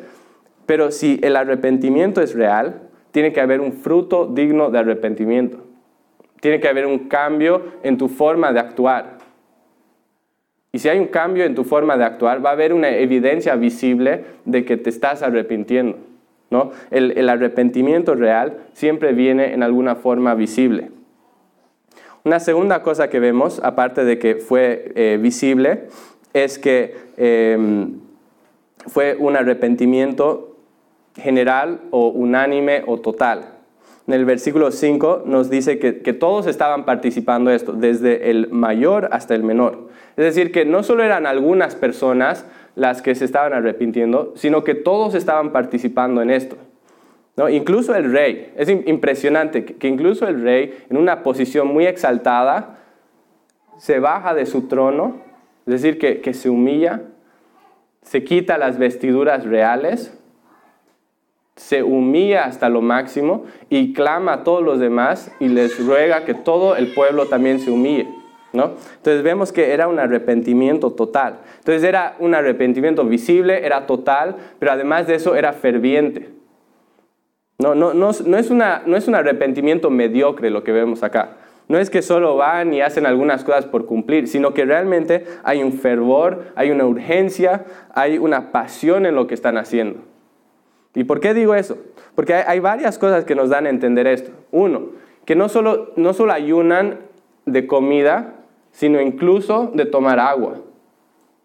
pero 0.65 0.91
si 0.91 1.19
el 1.23 1.35
arrepentimiento 1.35 2.21
es 2.21 2.35
real, 2.35 2.89
tiene 3.12 3.33
que 3.33 3.41
haber 3.41 3.59
un 3.59 3.73
fruto 3.73 4.27
digno 4.27 4.69
de 4.69 4.79
arrepentimiento. 4.79 5.57
Tiene 6.41 6.59
que 6.59 6.67
haber 6.67 6.85
un 6.85 7.09
cambio 7.09 7.63
en 7.83 7.97
tu 7.97 8.07
forma 8.07 8.53
de 8.53 8.59
actuar. 8.59 9.17
Y 10.71 10.79
si 10.79 10.88
hay 10.88 10.99
un 10.99 11.07
cambio 11.07 11.45
en 11.45 11.55
tu 11.55 11.63
forma 11.63 11.97
de 11.97 12.03
actuar, 12.03 12.45
va 12.45 12.51
a 12.51 12.53
haber 12.53 12.73
una 12.73 12.89
evidencia 12.89 13.55
visible 13.55 14.23
de 14.45 14.63
que 14.65 14.77
te 14.77 14.89
estás 14.89 15.23
arrepintiendo. 15.23 15.97
¿no? 16.51 16.71
El, 16.91 17.27
arrepentimiento 17.27 18.15
real 18.15 18.57
siempre 18.73 19.13
viene 19.13 19.53
en 19.53 19.63
alguna 19.63 19.95
forma 19.95 20.35
visible. 20.35 20.91
Una 22.23 22.39
segunda 22.39 22.82
cosa 22.84 23.10
que 23.10 23.19
vemos, 23.19 23.62
aparte 23.63 24.03
de 24.03 24.19
que 24.19 24.36
fue 24.36 24.91
eh, 24.95 25.17
visible, 25.21 25.88
es 26.34 26.60
que 26.60 26.95
em, 27.17 27.99
fue 28.88 29.15
un 29.17 29.36
arrepentimiento 29.36 30.58
general 31.15 31.82
o 31.91 32.10
unánime 32.10 32.84
o 32.88 32.99
total. 32.99 33.60
En 34.08 34.13
el 34.13 34.25
versículo 34.25 34.71
5 34.71 35.23
nos 35.25 35.49
dice 35.49 35.77
que, 35.77 36.13
todos 36.13 36.47
estaban 36.47 36.84
participando 36.84 37.51
de 37.51 37.58
esto, 37.58 37.73
desde 37.73 38.32
el 38.32 38.49
mayor 38.49 39.10
hasta 39.12 39.36
el 39.36 39.43
menor. 39.43 39.88
Es 40.17 40.25
decir, 40.25 40.51
que 40.51 40.65
no 40.65 40.82
solo 40.84 41.03
eran 41.03 41.27
algunas 41.27 41.75
personas 41.75 42.45
las 42.75 43.01
que 43.01 43.13
se 43.13 43.25
estaban 43.25 43.53
arrepintiendo, 43.53 44.34
sino 44.36 44.63
que 44.63 44.73
todos 44.73 45.13
estaban 45.13 45.51
participando 45.51 46.21
en 46.21 46.32
esto. 46.32 46.58
Incluso 47.47 47.95
el 47.95 48.12
rey, 48.12 48.52
es 48.58 48.67
impresionante 48.69 49.63
que 49.63 49.88
incluso 49.88 50.28
el 50.28 50.41
rey, 50.41 50.84
en 50.89 50.97
una 50.97 51.23
posición 51.23 51.67
muy 51.67 51.86
exaltada, 51.86 52.80
se 53.78 53.99
baja 53.99 54.34
de 54.34 54.45
su 54.45 54.67
trono, 54.67 55.21
es 55.65 55.82
decir, 55.82 55.99
que, 55.99 56.19
que 56.19 56.34
se 56.34 56.49
humilla, 56.49 57.04
se 58.02 58.23
quita 58.23 58.58
las 58.58 58.78
vestiduras 58.78 59.45
reales 59.45 60.19
se 61.60 61.84
humilla 61.84 62.45
hasta 62.45 62.69
lo 62.69 62.82
máximo 62.82 63.43
y 63.69 63.91
clama 63.91 64.32
a 64.32 64.43
todos 64.45 64.63
los 64.63 64.80
demás 64.80 65.30
y 65.41 65.49
les 65.49 65.86
ruega 65.86 66.23
que 66.23 66.34
todo 66.34 66.78
el 66.78 66.93
pueblo 66.93 67.25
también 67.25 67.60
se 67.60 67.69
humille. 67.69 68.08
¿no? 68.54 68.75
Entonces 68.95 69.23
vemos 69.23 69.52
que 69.52 69.73
era 69.73 69.89
un 69.89 69.99
arrepentimiento 69.99 70.91
total. 70.93 71.39
Entonces 71.58 71.84
era 71.84 72.15
un 72.19 72.34
arrepentimiento 72.34 73.04
visible, 73.04 73.65
era 73.65 73.86
total, 73.88 74.38
pero 74.58 74.71
además 74.71 75.06
de 75.08 75.15
eso 75.15 75.36
era 75.36 75.52
ferviente. 75.52 76.30
No, 77.60 77.76
no, 77.76 77.93
no, 77.93 78.10
es 78.10 78.50
un 78.50 79.15
arrepentimiento 79.15 79.89
mediocre 79.89 80.50
lo 80.50 80.63
que 80.63 80.72
vemos 80.72 81.04
acá. 81.04 81.36
No 81.67 81.78
es 81.78 81.89
que 81.89 82.02
solo 82.02 82.38
van 82.38 82.74
y 82.74 82.82
hacen 82.82 83.06
algunas 83.06 83.43
cosas 83.43 83.65
por 83.65 83.86
cumplir, 83.86 84.30
sino 84.30 84.54
que 84.54 84.63
realmente 84.63 85.26
hay 85.43 85.62
un 85.62 85.74
fervor, 85.74 86.45
hay 86.56 86.72
una 86.72 86.86
urgencia, 86.86 87.65
hay 87.93 88.17
una 88.17 88.54
pasión 88.54 89.06
en 89.06 89.13
lo 89.13 89.28
que 89.28 89.36
están 89.36 89.58
haciendo. 89.58 90.00
¿Y 90.95 91.04
por 91.04 91.19
qué 91.19 91.34
digo 91.34 91.54
eso? 91.54 91.78
Porque 92.15 92.34
hay, 92.34 92.60
varias 92.60 92.98
cosas 92.98 93.26
que 93.26 93.36
nos 93.36 93.50
dan 93.50 93.65
a 93.65 93.69
entender 93.69 94.08
esto. 94.08 94.32
Uno, 94.52 94.91
que 95.26 95.36
no 95.36 95.50
solo, 95.50 95.91
no 95.98 96.13
solo 96.13 96.32
ayunan 96.32 97.00
de 97.45 97.67
comida, 97.67 98.36
sino 98.72 99.02
incluso 99.02 99.69
de 99.74 99.86
tomar 99.86 100.19
agua. 100.19 100.62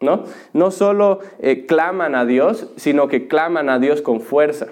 ¿no? 0.00 0.24
No 0.53 0.70
solo 0.70 1.18
eh, 1.40 1.66
claman 1.66 2.14
a 2.14 2.24
Dios, 2.24 2.72
sino 2.77 3.09
que 3.09 3.27
claman 3.27 3.68
a 3.68 3.79
Dios 3.81 4.00
con 4.00 4.20
fuerza. 4.20 4.68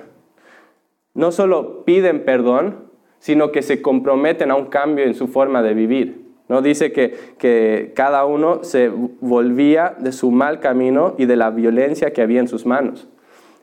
No 1.14 1.32
solo 1.32 1.84
piden 1.84 2.24
perdón, 2.24 2.90
sino 3.18 3.52
que 3.52 3.62
se 3.62 3.82
comprometen 3.82 4.50
a 4.50 4.56
un 4.56 4.66
cambio 4.66 5.04
en 5.04 5.14
su 5.14 5.28
forma 5.28 5.62
de 5.62 5.74
vivir. 5.74 6.22
¿no? 6.48 6.62
Dice 6.62 6.92
que, 6.92 7.14
que 7.38 7.92
cada 7.94 8.24
uno 8.24 8.64
se 8.64 8.90
volvía 9.20 9.94
de 9.98 10.12
su 10.12 10.30
mal 10.30 10.60
camino 10.60 11.14
y 11.18 11.26
de 11.26 11.36
la 11.36 11.50
violencia 11.50 12.12
que 12.12 12.22
había 12.22 12.40
en 12.40 12.48
sus 12.48 12.66
manos. 12.66 13.08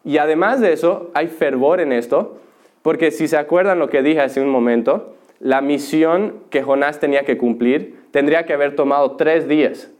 Y 0.05 0.17
además 0.17 0.61
de 0.61 0.73
eso, 0.73 1.11
hay 1.13 1.27
fervor 1.27 1.81
en 1.81 1.91
esto, 1.91 2.37
porque 2.81 3.11
si 3.11 3.27
se 3.27 3.37
acuerdan 3.37 3.79
lo 3.79 3.89
que 3.89 4.01
dije 4.01 4.21
hace 4.21 4.41
un 4.41 4.49
momento, 4.49 5.13
la 5.39 5.61
misión 5.61 6.35
que 6.49 6.63
Jonás 6.63 6.99
tenía 6.99 7.23
que 7.23 7.37
cumplir 7.37 7.99
tendría 8.11 8.45
que 8.45 8.53
haber 8.53 8.75
tomado 8.75 9.17
tres 9.17 9.47
días. 9.47 9.91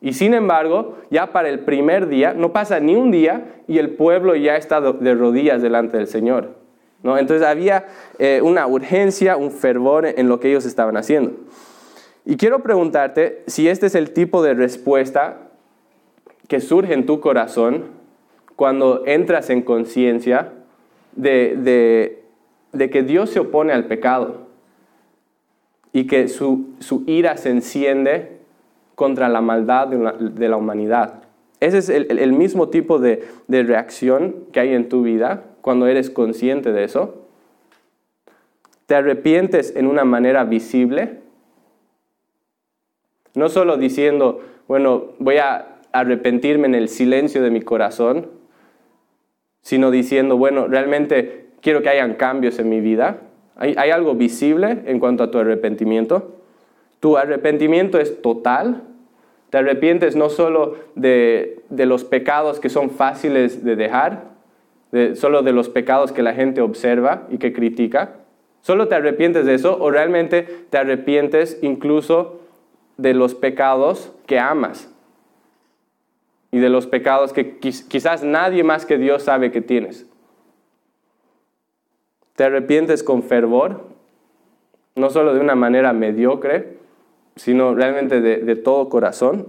Y 0.00 0.14
sin 0.14 0.34
embargo, 0.34 0.96
ya 1.10 1.32
para 1.32 1.48
el 1.48 1.60
primer 1.60 2.08
día, 2.08 2.34
no 2.34 2.52
pasa 2.52 2.80
ni 2.80 2.96
un 2.96 3.10
día 3.10 3.62
y 3.68 3.78
el 3.78 3.90
pueblo 3.90 4.34
ya 4.34 4.56
está 4.56 4.80
de 4.80 5.14
rodillas 5.14 5.62
delante 5.62 5.96
del 5.96 6.08
Señor. 6.08 6.61
¿No? 7.02 7.18
Entonces 7.18 7.46
había 7.46 7.86
eh, 8.18 8.40
una 8.42 8.66
urgencia, 8.66 9.36
un 9.36 9.50
fervor 9.50 10.06
en 10.06 10.28
lo 10.28 10.40
que 10.40 10.48
ellos 10.48 10.64
estaban 10.64 10.96
haciendo. 10.96 11.32
Y 12.24 12.36
quiero 12.36 12.60
preguntarte 12.60 13.42
si 13.46 13.68
este 13.68 13.86
es 13.86 13.94
el 13.94 14.12
tipo 14.12 14.42
de 14.42 14.54
respuesta 14.54 15.38
que 16.48 16.60
surge 16.60 16.94
en 16.94 17.06
tu 17.06 17.20
corazón 17.20 17.84
cuando 18.56 19.02
entras 19.06 19.50
en 19.50 19.62
conciencia 19.62 20.52
de, 21.16 22.22
que 22.72 23.02
Dios 23.02 23.30
se 23.30 23.40
opone 23.40 23.72
al 23.72 23.86
pecado 23.86 24.46
y 25.92 26.06
que 26.06 26.28
su, 26.28 26.74
ira 27.06 27.36
se 27.36 27.50
enciende 27.50 28.38
contra 28.94 29.28
la 29.28 29.40
maldad 29.40 29.88
de 29.88 30.48
la, 30.48 30.56
humanidad. 30.56 31.24
Ese 31.58 31.78
es 31.78 31.88
el, 31.88 32.32
mismo 32.32 32.68
tipo 32.68 32.98
de, 32.98 33.26
de, 33.48 33.62
reacción 33.62 34.36
que 34.52 34.60
hay 34.60 34.74
en 34.74 34.88
tu 34.88 35.02
vida 35.02 35.44
cuando 35.62 35.86
eres 35.86 36.10
consciente 36.10 36.72
de 36.72 36.84
eso. 36.84 37.26
Te 38.86 38.94
arrepientes 38.94 39.74
en 39.74 39.86
una 39.86 40.04
manera 40.04 40.44
visible, 40.44 41.20
no 43.34 43.48
solo 43.48 43.78
diciendo, 43.78 44.42
bueno, 44.68 45.12
voy 45.18 45.38
a 45.38 45.78
arrepentirme 45.92 46.66
en 46.66 46.74
el 46.74 46.88
silencio 46.88 47.42
de 47.42 47.50
mi 47.50 47.62
corazón, 47.62 48.28
sino 49.62 49.90
diciendo, 49.90 50.36
bueno, 50.36 50.66
realmente 50.66 51.46
quiero 51.60 51.82
que 51.82 51.88
hayan 51.88 52.14
cambios 52.14 52.58
en 52.58 52.68
mi 52.68 52.80
vida. 52.80 53.18
¿Hay, 53.56 53.90
algo 53.90 54.14
visible 54.14 54.82
en 54.86 54.98
cuanto 54.98 55.22
a 55.22 55.30
tu 55.30 55.38
arrepentimiento? 55.38 56.36
Tu 57.00 57.16
arrepentimiento 57.16 57.98
es 57.98 58.20
total. 58.20 58.82
Te 59.50 59.58
arrepientes 59.58 60.16
no 60.16 60.30
solo 60.30 60.76
de, 60.96 61.62
los 61.70 62.04
pecados 62.04 62.58
que 62.58 62.68
son 62.68 62.90
fáciles 62.90 63.64
de 63.64 63.76
dejar, 63.76 64.31
solo 65.14 65.42
de 65.42 65.52
los 65.52 65.68
pecados 65.68 66.12
que 66.12 66.22
la 66.22 66.34
gente 66.34 66.60
observa 66.60 67.26
y 67.30 67.38
que 67.38 67.52
critica. 67.52 68.16
¿Solo 68.60 68.88
te 68.88 68.94
arrepientes 68.94 69.46
de 69.46 69.54
eso 69.54 69.76
o 69.80 69.90
realmente 69.90 70.42
te 70.70 70.78
arrepientes 70.78 71.58
incluso 71.62 72.40
de 72.96 73.14
los 73.14 73.34
pecados 73.34 74.12
que 74.26 74.38
amas? 74.38 74.92
y 76.52 76.58
de 76.58 76.68
los 76.68 76.86
pecados 76.86 77.32
que 77.32 77.58
quizás 77.58 78.22
nadie 78.22 78.62
más 78.62 78.86
que 78.86 78.98
Dios 78.98 79.24
sabe 79.24 79.50
que 79.50 79.62
tienes. 79.62 80.06
Te 82.36 82.44
arrepientes 82.44 83.02
con 83.02 83.22
fervor, 83.22 83.86
no 84.94 85.08
solo 85.08 85.32
de 85.34 85.40
una 85.40 85.54
manera 85.54 85.94
mediocre, 85.94 86.76
sino 87.36 87.74
realmente 87.74 88.20
de, 88.20 88.56
todo 88.56 88.90
corazón. 88.90 89.48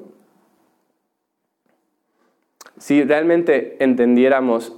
Si 2.78 3.04
realmente 3.04 3.76
entendiéramos 3.84 4.74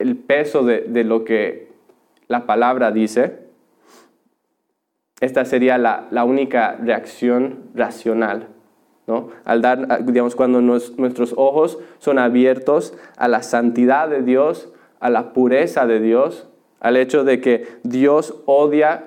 el 0.00 0.16
peso 0.16 0.64
de, 0.64 1.04
lo 1.04 1.24
que 1.24 1.68
la 2.26 2.46
palabra 2.46 2.90
dice, 2.90 3.38
esta 5.20 5.44
sería 5.44 5.78
la 5.78 6.24
única 6.24 6.76
reacción 6.82 7.70
racional 7.74 8.48
al 9.44 9.62
dar, 9.62 10.04
digamos, 10.04 10.36
cuando 10.36 10.60
nuestros 10.60 11.34
ojos 11.36 11.78
son 11.98 12.18
abiertos 12.18 12.94
a 13.16 13.28
la 13.28 13.42
santidad 13.42 14.08
de 14.08 14.22
Dios, 14.22 14.72
a 15.00 15.10
la 15.10 15.32
pureza 15.32 15.86
de 15.86 16.00
Dios, 16.00 16.48
al 16.80 16.96
hecho 16.96 17.24
de 17.24 17.40
que 17.40 17.66
Dios 17.82 18.34
odia 18.46 19.04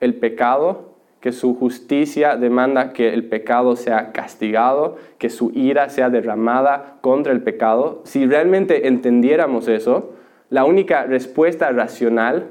el 0.00 0.14
pecado, 0.14 0.94
que 1.20 1.32
su 1.32 1.54
justicia 1.56 2.36
demanda 2.36 2.92
que 2.92 3.12
el 3.12 3.24
pecado 3.24 3.74
sea 3.76 4.12
castigado, 4.12 4.96
que 5.18 5.30
su 5.30 5.50
ira 5.54 5.88
sea 5.88 6.10
derramada 6.10 6.98
contra 7.00 7.32
el 7.32 7.42
pecado. 7.42 8.02
Si 8.04 8.26
realmente 8.26 8.86
entendiéramos 8.86 9.66
eso, 9.66 10.12
la 10.50 10.64
única 10.64 11.04
respuesta 11.04 11.70
racional 11.70 12.48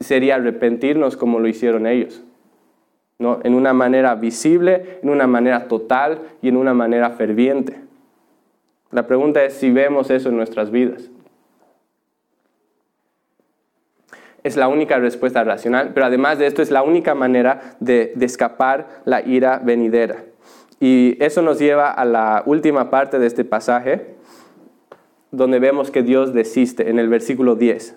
sería 0.00 0.36
arrepentirnos 0.36 1.16
como 1.16 1.38
lo 1.38 1.48
hicieron 1.48 1.86
ellos. 1.86 2.22
¿no? 3.22 3.38
en 3.44 3.54
una 3.54 3.72
manera 3.72 4.14
visible, 4.16 4.98
en 5.02 5.08
una 5.08 5.26
manera 5.26 5.68
total 5.68 6.18
y 6.42 6.48
en 6.48 6.56
una 6.56 6.74
manera 6.74 7.10
ferviente. 7.10 7.80
La 8.90 9.06
pregunta 9.06 9.42
es 9.44 9.54
si 9.54 9.70
vemos 9.70 10.10
eso 10.10 10.28
en 10.28 10.36
nuestras 10.36 10.70
vidas. 10.70 11.08
Es 14.42 14.56
la 14.56 14.66
única 14.66 14.98
respuesta 14.98 15.44
racional, 15.44 15.92
pero 15.94 16.06
además 16.06 16.38
de 16.38 16.46
esto 16.46 16.62
es 16.62 16.72
la 16.72 16.82
única 16.82 17.14
manera 17.14 17.76
de, 17.78 18.12
de 18.16 18.26
escapar 18.26 18.88
la 19.04 19.22
ira 19.22 19.60
venidera. 19.64 20.24
Y 20.80 21.16
eso 21.24 21.42
nos 21.42 21.60
lleva 21.60 21.92
a 21.92 22.04
la 22.04 22.42
última 22.44 22.90
parte 22.90 23.20
de 23.20 23.28
este 23.28 23.44
pasaje, 23.44 24.16
donde 25.32 25.58
vemos 25.58 25.90
que 25.90 26.02
Dios 26.02 26.34
desiste 26.34 26.90
en 26.90 26.98
el 26.98 27.08
versículo 27.08 27.56
10. 27.56 27.96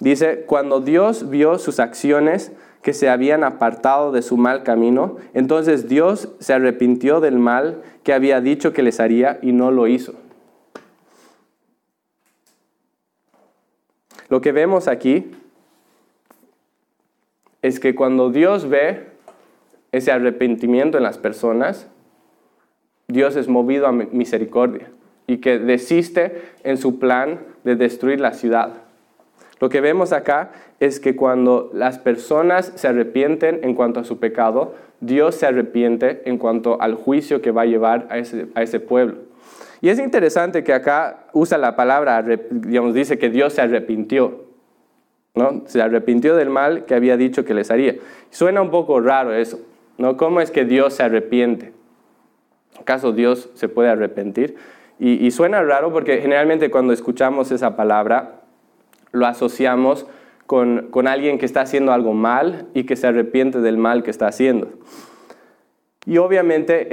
Dice, 0.00 0.44
cuando 0.46 0.80
Dios 0.80 1.30
vio 1.30 1.58
sus 1.58 1.78
acciones 1.78 2.52
que 2.82 2.92
se 2.92 3.08
habían 3.08 3.44
apartado 3.44 4.10
de 4.10 4.20
su 4.20 4.36
mal 4.36 4.64
camino, 4.64 5.16
entonces 5.32 5.88
Dios 5.88 6.28
se 6.40 6.52
arrepintió 6.52 7.20
del 7.20 7.38
mal 7.38 7.82
que 8.02 8.12
había 8.12 8.40
dicho 8.40 8.72
que 8.72 8.82
les 8.82 8.98
haría 8.98 9.38
y 9.42 9.52
no 9.52 9.70
lo 9.70 9.86
hizo. 9.86 10.14
Lo 14.28 14.40
que 14.40 14.50
vemos 14.50 14.88
aquí 14.88 15.30
es 17.60 17.78
que 17.78 17.94
cuando 17.94 18.30
Dios 18.30 18.68
ve 18.68 19.06
ese 19.92 20.10
arrepentimiento 20.10 20.96
en 20.96 21.04
las 21.04 21.18
personas, 21.18 21.86
Dios 23.06 23.36
es 23.36 23.46
movido 23.46 23.86
a 23.86 23.92
misericordia 23.92 24.88
y 25.26 25.38
que 25.38 25.58
desiste 25.58 26.42
en 26.64 26.76
su 26.76 26.98
plan 26.98 27.40
de 27.64 27.76
destruir 27.76 28.20
la 28.20 28.32
ciudad. 28.32 28.74
Lo 29.60 29.68
que 29.68 29.80
vemos 29.80 30.12
acá 30.12 30.50
es 30.80 30.98
que 30.98 31.14
cuando 31.14 31.70
las 31.72 31.98
personas 31.98 32.72
se 32.74 32.88
arrepienten 32.88 33.60
en 33.62 33.74
cuanto 33.74 34.00
a 34.00 34.04
su 34.04 34.18
pecado, 34.18 34.74
Dios 35.00 35.36
se 35.36 35.46
arrepiente 35.46 36.22
en 36.24 36.38
cuanto 36.38 36.80
al 36.80 36.94
juicio 36.94 37.40
que 37.40 37.52
va 37.52 37.62
a 37.62 37.66
llevar 37.66 38.06
a 38.10 38.18
ese, 38.18 38.48
a 38.54 38.62
ese 38.62 38.80
pueblo. 38.80 39.18
Y 39.80 39.88
es 39.88 39.98
interesante 39.98 40.64
que 40.64 40.72
acá 40.72 41.26
usa 41.32 41.58
la 41.58 41.76
palabra, 41.76 42.22
digamos, 42.22 42.94
dice 42.94 43.18
que 43.18 43.30
Dios 43.30 43.52
se 43.52 43.62
arrepintió. 43.62 44.44
¿no? 45.34 45.62
Se 45.66 45.80
arrepintió 45.80 46.36
del 46.36 46.50
mal 46.50 46.84
que 46.84 46.94
había 46.94 47.16
dicho 47.16 47.44
que 47.44 47.54
les 47.54 47.70
haría. 47.70 47.96
Suena 48.30 48.62
un 48.62 48.70
poco 48.70 49.00
raro 49.00 49.34
eso, 49.34 49.60
¿no? 49.98 50.16
¿Cómo 50.16 50.40
es 50.40 50.50
que 50.50 50.64
Dios 50.64 50.94
se 50.94 51.02
arrepiente? 51.02 51.72
¿Acaso 52.78 53.12
Dios 53.12 53.50
se 53.54 53.68
puede 53.68 53.88
arrepentir? 53.88 54.56
Y, 54.98 55.30
suena 55.32 55.62
raro 55.62 55.92
porque 55.92 56.18
generalmente 56.20 56.70
cuando 56.70 56.92
escuchamos 56.92 57.50
esa 57.50 57.74
palabra 57.74 58.42
lo 59.10 59.26
asociamos 59.26 60.06
con, 60.46 60.88
con 60.90 61.08
alguien 61.08 61.38
que 61.38 61.46
está 61.46 61.62
haciendo 61.62 61.92
algo 61.92 62.12
mal 62.12 62.68
y 62.72 62.84
que 62.84 62.94
se 62.94 63.08
arrepiente 63.08 63.60
del 63.60 63.78
mal 63.78 64.04
que 64.04 64.10
está 64.10 64.28
haciendo. 64.28 64.68
Y 66.04 66.18
obviamente 66.18 66.88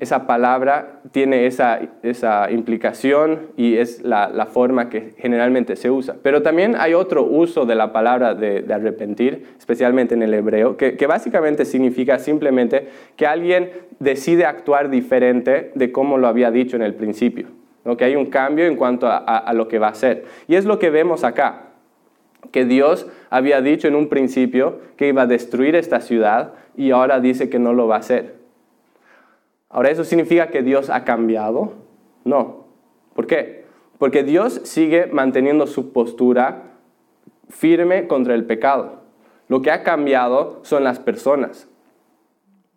esa 0.00 0.26
palabra 0.26 1.00
tiene 1.12 1.46
esa, 1.46 1.80
implicación 2.50 3.48
y 3.56 3.76
es 3.76 4.02
la, 4.02 4.46
forma 4.52 4.90
que 4.90 5.14
generalmente 5.16 5.76
se 5.76 5.90
usa. 5.90 6.16
Pero 6.22 6.42
también 6.42 6.76
hay 6.76 6.92
otro 6.92 7.24
uso 7.24 7.64
de 7.64 7.74
la 7.74 7.90
palabra 7.92 8.34
de, 8.34 8.66
arrepentir, 8.70 9.46
especialmente 9.58 10.14
en 10.14 10.22
el 10.22 10.34
hebreo, 10.34 10.76
que, 10.76 11.06
básicamente 11.06 11.64
significa 11.64 12.18
simplemente 12.18 12.88
que 13.16 13.26
alguien 13.26 13.70
decide 13.98 14.44
actuar 14.44 14.90
diferente 14.90 15.72
de 15.74 15.90
como 15.90 16.18
lo 16.18 16.28
había 16.28 16.50
dicho 16.50 16.76
en 16.76 16.82
el 16.82 16.94
principio. 16.94 17.46
Que 17.96 18.04
hay 18.04 18.14
un 18.14 18.26
cambio 18.26 18.66
en 18.66 18.76
cuanto 18.76 19.06
a, 19.06 19.16
a 19.16 19.52
lo 19.54 19.68
que 19.68 19.78
va 19.78 19.88
a 19.88 19.92
hacer. 19.92 20.24
Y 20.48 20.56
es 20.56 20.66
lo 20.66 20.78
que 20.78 20.90
vemos 20.90 21.24
acá 21.24 21.62
que 22.52 22.64
Dios 22.64 23.06
había 23.30 23.62
dicho 23.62 23.88
en 23.88 23.94
un 23.94 24.08
principio 24.08 24.80
que 24.96 25.08
iba 25.08 25.22
a 25.22 25.26
destruir 25.26 25.74
esta 25.76 26.00
ciudad 26.00 26.54
y 26.76 26.90
ahora 26.90 27.20
dice 27.20 27.48
que 27.48 27.58
no 27.58 27.72
lo 27.72 27.88
va 27.88 27.96
a 27.96 28.00
hacer. 28.00 28.39
Ahora, 29.70 29.90
¿eso 29.90 30.04
significa 30.04 30.48
que 30.48 30.62
Dios 30.62 30.90
ha 30.90 31.04
cambiado? 31.04 31.72
No. 32.24 32.66
¿Por 33.14 33.26
qué? 33.26 33.64
Porque 33.98 34.24
Dios 34.24 34.60
sigue 34.64 35.06
manteniendo 35.06 35.66
su 35.66 35.92
postura 35.92 36.64
firme 37.48 38.08
contra 38.08 38.34
el 38.34 38.44
pecado. 38.44 39.00
Lo 39.48 39.62
que 39.62 39.70
ha 39.70 39.82
cambiado 39.82 40.60
son 40.62 40.84
las 40.84 40.98
personas. 40.98 41.68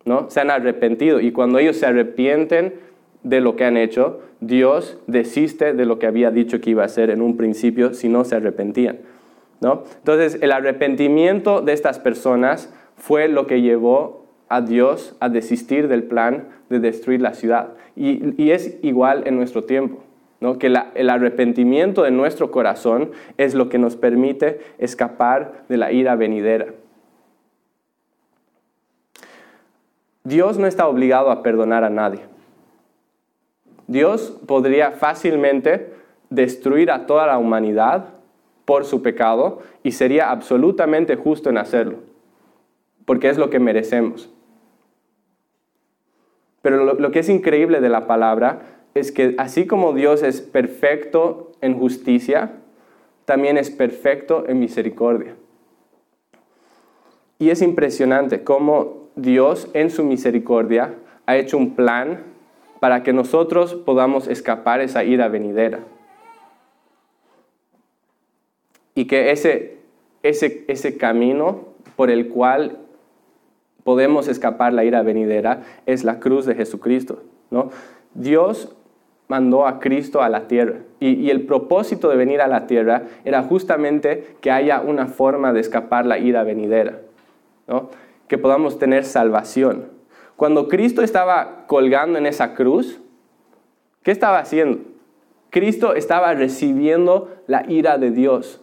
¿no? 0.04 0.30
Se 0.30 0.40
han 0.40 0.50
arrepentido 0.50 1.20
y 1.20 1.32
cuando 1.32 1.58
ellos 1.58 1.76
se 1.76 1.86
arrepienten 1.86 2.74
de 3.22 3.40
lo 3.40 3.56
que 3.56 3.64
han 3.64 3.76
hecho, 3.76 4.20
Dios 4.40 4.98
desiste 5.06 5.72
de 5.72 5.86
lo 5.86 5.98
que 5.98 6.06
había 6.06 6.30
dicho 6.30 6.60
que 6.60 6.70
iba 6.70 6.82
a 6.82 6.86
hacer 6.86 7.10
en 7.10 7.22
un 7.22 7.36
principio 7.36 7.94
si 7.94 8.08
no 8.08 8.24
se 8.24 8.36
arrepentían. 8.36 9.00
¿no? 9.60 9.84
Entonces, 9.96 10.38
el 10.42 10.52
arrepentimiento 10.52 11.62
de 11.62 11.72
estas 11.72 11.98
personas 11.98 12.72
fue 12.96 13.28
lo 13.28 13.46
que 13.46 13.62
llevó 13.62 14.23
a 14.48 14.60
Dios 14.60 15.16
a 15.20 15.28
desistir 15.28 15.88
del 15.88 16.04
plan 16.04 16.48
de 16.68 16.80
destruir 16.80 17.20
la 17.20 17.34
ciudad. 17.34 17.70
Y, 17.96 18.50
es 18.50 18.78
igual 18.82 19.22
en 19.26 19.36
nuestro 19.36 19.64
tiempo, 19.64 20.02
¿no? 20.40 20.58
que 20.58 20.66
el 20.66 21.10
arrepentimiento 21.10 22.02
de 22.02 22.10
nuestro 22.10 22.50
corazón 22.50 23.12
es 23.38 23.54
lo 23.54 23.68
que 23.68 23.78
nos 23.78 23.96
permite 23.96 24.60
escapar 24.78 25.64
de 25.68 25.76
la 25.76 25.92
ira 25.92 26.16
venidera. 26.16 26.66
Dios 30.24 30.58
no 30.58 30.66
está 30.66 30.88
obligado 30.88 31.30
a 31.30 31.42
perdonar 31.42 31.84
a 31.84 31.90
nadie. 31.90 32.20
Dios 33.86 34.38
podría 34.46 34.92
fácilmente 34.92 35.92
destruir 36.30 36.90
a 36.90 37.06
toda 37.06 37.26
la 37.26 37.38
humanidad 37.38 38.06
por 38.64 38.84
su 38.84 39.02
pecado 39.02 39.60
y 39.82 39.92
sería 39.92 40.30
absolutamente 40.30 41.16
justo 41.16 41.50
en 41.50 41.58
hacerlo, 41.58 41.98
porque 43.04 43.28
es 43.28 43.38
lo 43.38 43.50
que 43.50 43.58
merecemos. 43.58 44.30
Pero 46.62 46.94
lo, 46.94 47.10
que 47.10 47.18
es 47.18 47.28
increíble 47.28 47.82
de 47.82 47.90
la 47.90 48.06
palabra 48.06 48.62
es 48.94 49.12
que 49.12 49.34
así 49.36 49.66
como 49.66 49.92
Dios 49.92 50.22
es 50.22 50.40
perfecto 50.40 51.52
en 51.60 51.78
justicia, 51.78 52.52
también 53.26 53.58
es 53.58 53.70
perfecto 53.70 54.44
en 54.48 54.60
misericordia. 54.60 55.36
Y 57.38 57.50
es 57.50 57.60
impresionante 57.60 58.44
cómo 58.44 59.10
Dios 59.14 59.68
en 59.74 59.90
su 59.90 60.04
misericordia 60.04 60.94
ha 61.26 61.36
hecho 61.36 61.58
un 61.58 61.74
plan 61.74 62.22
para 62.80 63.02
que 63.02 63.12
nosotros 63.12 63.74
podamos 63.74 64.26
escapar 64.26 64.80
esa 64.80 65.04
ira 65.04 65.28
venidera. 65.28 65.80
Y 68.94 69.06
que 69.06 69.32
ese, 69.32 69.80
ese, 70.22 70.64
ese 70.68 70.96
camino 70.96 71.74
por 71.96 72.10
el 72.10 72.28
cual 72.28 72.83
podemos 73.84 74.28
escapar 74.28 74.72
la 74.72 74.84
ira 74.84 75.02
venidera 75.02 75.62
es 75.86 76.04
la 76.04 76.18
cruz 76.18 76.46
de 76.46 76.54
Jesucristo. 76.54 77.22
¿no? 77.50 77.70
Dios 78.14 78.74
mandó 79.28 79.66
a 79.66 79.78
Cristo 79.78 80.22
a 80.22 80.28
la 80.28 80.48
tierra 80.48 80.80
y, 81.00 81.30
el 81.30 81.46
propósito 81.46 82.08
de 82.08 82.16
venir 82.16 82.40
a 82.40 82.48
la 82.48 82.66
tierra 82.66 83.04
era 83.24 83.42
justamente 83.42 84.36
que 84.40 84.50
haya 84.50 84.80
una 84.80 85.06
forma 85.06 85.52
de 85.52 85.60
escapar 85.60 86.06
la 86.06 86.18
ira 86.18 86.42
venidera, 86.42 86.98
¿no? 87.66 87.90
que 88.28 88.38
podamos 88.38 88.78
tener 88.78 89.04
salvación. 89.04 89.86
Cuando 90.36 90.68
Cristo 90.68 91.02
estaba 91.02 91.64
colgando 91.66 92.18
en 92.18 92.26
esa 92.26 92.54
cruz, 92.54 93.00
¿qué 94.02 94.10
estaba 94.10 94.38
haciendo? 94.38 94.80
Cristo 95.50 95.94
estaba 95.94 96.34
recibiendo 96.34 97.30
la 97.46 97.64
ira 97.68 97.98
de 97.98 98.10
Dios 98.10 98.60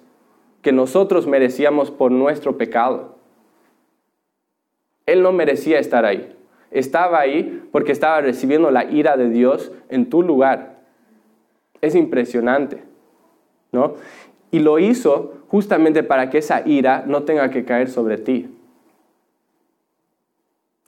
que 0.62 0.72
nosotros 0.72 1.28
merecíamos 1.28 1.90
por 1.90 2.12
nuestro 2.12 2.58
pecado. 2.58 3.11
Él 5.12 5.24
no 5.24 5.32
merecía 5.32 5.80
estar 5.80 6.06
ahí. 6.06 6.36
Estaba 6.72 7.20
ahí 7.20 7.64
porque 7.72 7.92
estaba 7.92 8.22
recibiendo 8.22 8.72
la 8.72 8.86
ira 8.86 9.18
de 9.18 9.30
Dios 9.30 9.72
en 9.90 10.10
tu 10.10 10.24
lugar. 10.24 10.80
Es 11.82 11.96
impresionante, 11.96 12.84
¿no? 13.72 13.96
Y 14.52 14.60
lo 14.60 14.80
hizo 14.80 15.34
justamente 15.50 16.04
para 16.04 16.30
que 16.30 16.38
esa 16.38 16.66
ira 16.66 17.04
no 17.06 17.24
tenga 17.24 17.50
que 17.50 17.66
caer 17.66 17.90
sobre 17.90 18.18
ti. 18.18 18.50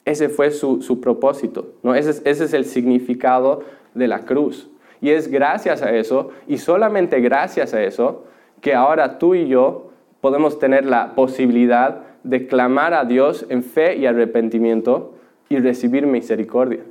Ese 0.06 0.30
fue 0.30 0.52
su, 0.52 1.00
propósito, 1.02 1.74
¿no? 1.82 1.96
Ese 1.96 2.22
ese 2.30 2.46
es 2.46 2.54
el 2.54 2.66
significado 2.66 3.64
de 3.94 4.08
la 4.08 4.26
cruz. 4.26 4.70
Y 5.02 5.10
es 5.10 5.28
gracias 5.28 5.82
a 5.82 5.94
eso, 5.94 6.30
y 6.48 6.58
solamente 6.58 7.20
gracias 7.20 7.74
a 7.74 7.84
eso, 7.84 8.24
que 8.62 8.74
ahora 8.74 9.18
tú 9.20 9.36
y 9.36 9.48
yo 9.48 9.92
podemos 10.22 10.60
tener 10.60 10.86
la 10.86 11.16
posibilidad 11.16 12.04
de 12.24 12.48
clamar 12.48 12.94
a 12.94 13.06
Dios 13.06 13.46
en 13.50 13.64
fe 13.64 13.98
y 13.98 14.06
arrepentimiento 14.06 15.14
y 15.50 15.58
recibir 15.60 16.08
misericordia. 16.08 16.84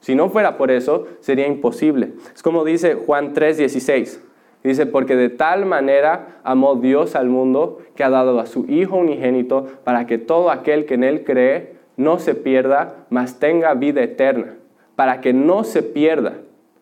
Si 0.00 0.14
no 0.14 0.30
fuera 0.30 0.56
por 0.56 0.70
eso, 0.70 1.06
sería 1.20 1.46
imposible. 1.46 2.12
Es 2.34 2.42
como 2.42 2.64
dice 2.64 2.94
Juan 2.94 3.34
3:16. 3.34 4.20
Dice, 4.62 4.84
porque 4.84 5.16
de 5.16 5.30
tal 5.30 5.64
manera 5.64 6.40
amó 6.44 6.76
Dios 6.76 7.16
al 7.16 7.30
mundo 7.30 7.78
que 7.94 8.04
ha 8.04 8.10
dado 8.10 8.38
a 8.40 8.46
su 8.46 8.66
Hijo 8.68 8.96
unigénito 8.96 9.66
para 9.84 10.06
que 10.06 10.18
todo 10.18 10.50
aquel 10.50 10.84
que 10.84 10.94
en 10.94 11.04
Él 11.04 11.24
cree 11.24 11.76
no 11.96 12.18
se 12.18 12.34
pierda, 12.34 13.06
mas 13.08 13.38
tenga 13.38 13.72
vida 13.74 14.02
eterna. 14.02 14.56
Para 14.96 15.22
que 15.22 15.32
no 15.32 15.64
se 15.64 15.82
pierda. 15.82 16.34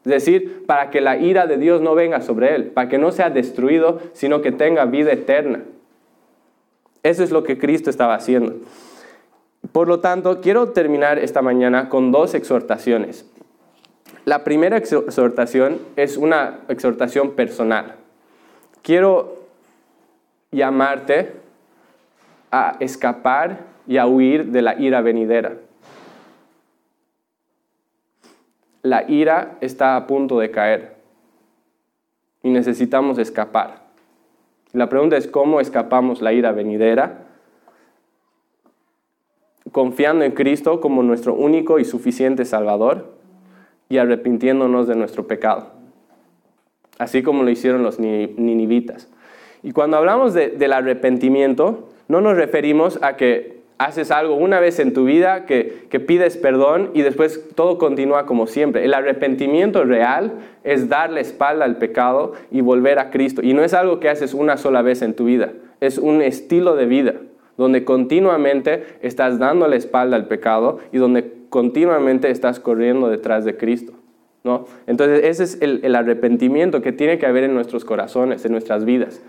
Es 0.05 0.11
decir, 0.11 0.65
para 0.67 0.91
que 0.91 1.01
la 1.01 1.19
ira 1.19 1.47
de 1.47 1.57
Dios 1.57 1.81
no 1.81 1.95
venga 1.95 2.21
sobre 2.21 2.55
Él, 2.55 2.65
para 2.67 2.89
que 2.89 2.99
no 2.99 3.13
sea 3.13 3.31
destruido, 3.31 4.01
sino 4.13 4.43
que 4.43 4.51
tenga 4.51 4.85
vida 4.85 5.13
eterna. 5.13 5.63
Eso 7.09 7.25
es 7.25 7.31
lo 7.31 7.43
que 7.43 7.57
Cristo 7.57 7.89
estaba 7.89 8.15
haciendo. 8.15 8.57
Por 9.73 9.89
lo 9.89 10.01
tanto, 10.01 10.43
quiero 10.43 10.73
terminar 10.73 11.19
esta 11.19 11.41
mañana 11.41 11.89
con 11.89 12.13
dos 12.13 12.35
exhortaciones. 12.35 13.25
La 14.27 14.45
primera 14.45 14.77
exhortación 14.77 15.79
es 15.97 16.19
una 16.19 16.59
exhortación 16.69 17.31
personal. 17.31 17.95
Quiero 18.83 19.39
llamarte 20.51 21.33
a 22.51 22.77
escapar 22.79 23.61
y 23.87 23.97
a 23.97 24.07
huir 24.07 24.49
de 24.53 24.61
la 24.61 24.79
ira 24.79 25.01
venidera. 25.01 25.55
La 28.83 29.11
ira 29.11 29.57
está 29.63 29.97
a 29.97 30.07
punto 30.07 30.39
de 30.41 30.51
caer 30.51 30.97
y 32.43 32.51
necesitamos 32.51 33.17
escapar. 33.17 33.88
La 34.73 34.89
pregunta 34.89 35.17
es 35.17 35.27
cómo 35.27 35.61
escapamos 35.61 36.21
la 36.21 36.33
ira 36.33 36.53
venidera 36.53 37.25
confiando 39.73 40.25
en 40.25 40.33
Cristo 40.33 40.81
como 40.81 41.03
nuestro 41.03 41.35
único 41.35 41.79
y 41.79 41.85
suficiente 41.85 42.45
Salvador 42.45 43.13
y 43.89 43.99
arrepintiéndonos 43.99 44.87
de 44.87 44.97
nuestro 44.97 45.27
pecado, 45.27 45.73
así 46.99 47.23
como 47.23 47.43
lo 47.43 47.51
hicieron 47.51 47.83
los 47.83 47.99
ninivitas. 47.99 49.09
Y 49.63 49.73
cuando 49.73 49.97
hablamos 49.97 50.35
del 50.35 50.73
arrepentimiento, 50.73 51.89
no 52.07 52.21
nos 52.21 52.37
referimos 52.37 53.03
a 53.03 53.17
que 53.17 53.58
haces 53.79 54.11
algo 54.11 54.35
una 54.35 54.61
vez 54.61 54.79
en 54.81 54.93
tu 54.93 55.05
vida, 55.05 55.47
que, 55.47 55.87
que, 55.89 56.01
pides 56.01 56.37
perdón 56.37 56.91
y 56.95 57.03
después 57.03 57.49
todo 57.55 57.79
continúa 57.79 58.27
como 58.27 58.47
siempre. 58.47 58.85
El 58.85 58.93
arrepentimiento 58.93 59.85
real 59.85 60.35
es 60.65 60.89
dar 60.89 61.11
la 61.11 61.21
espalda 61.21 61.65
al 61.65 61.79
pecado 61.79 62.33
y 62.51 62.61
volver 62.61 62.99
a 62.99 63.11
Cristo. 63.11 63.41
Y 63.43 63.55
no 63.55 63.63
es 63.63 63.75
algo 63.75 64.01
que 64.01 64.09
haces 64.09 64.35
una 64.35 64.57
sola 64.57 64.83
vez 64.83 65.03
en 65.03 65.15
tu 65.15 65.25
vida, 65.25 65.53
es 65.81 65.99
un 65.99 66.23
estilo 66.23 66.75
de 66.75 66.87
vida 66.87 67.15
donde 67.59 67.85
continuamente 67.85 68.85
estás 69.03 69.39
dando 69.39 69.67
la 69.67 69.77
espalda 69.77 70.17
al 70.17 70.29
pecado 70.29 70.79
y 70.93 70.99
donde 70.99 71.35
continuamente 71.51 72.31
estás 72.31 72.61
corriendo 72.61 73.09
detrás 73.09 73.45
de 73.45 73.57
Cristo. 73.57 73.93
¿no? 74.45 74.67
Entonces 74.87 75.25
ese 75.25 75.43
es 75.43 75.61
el, 75.61 75.81
el 75.83 75.97
arrepentimiento 75.97 76.81
que 76.81 76.93
tiene 76.93 77.19
que 77.19 77.27
haber 77.27 77.45
en 77.45 77.55
nuestros 77.55 77.85
corazones, 77.85 78.45
en 78.45 78.53
nuestras 78.53 78.85
vidas. 78.85 79.21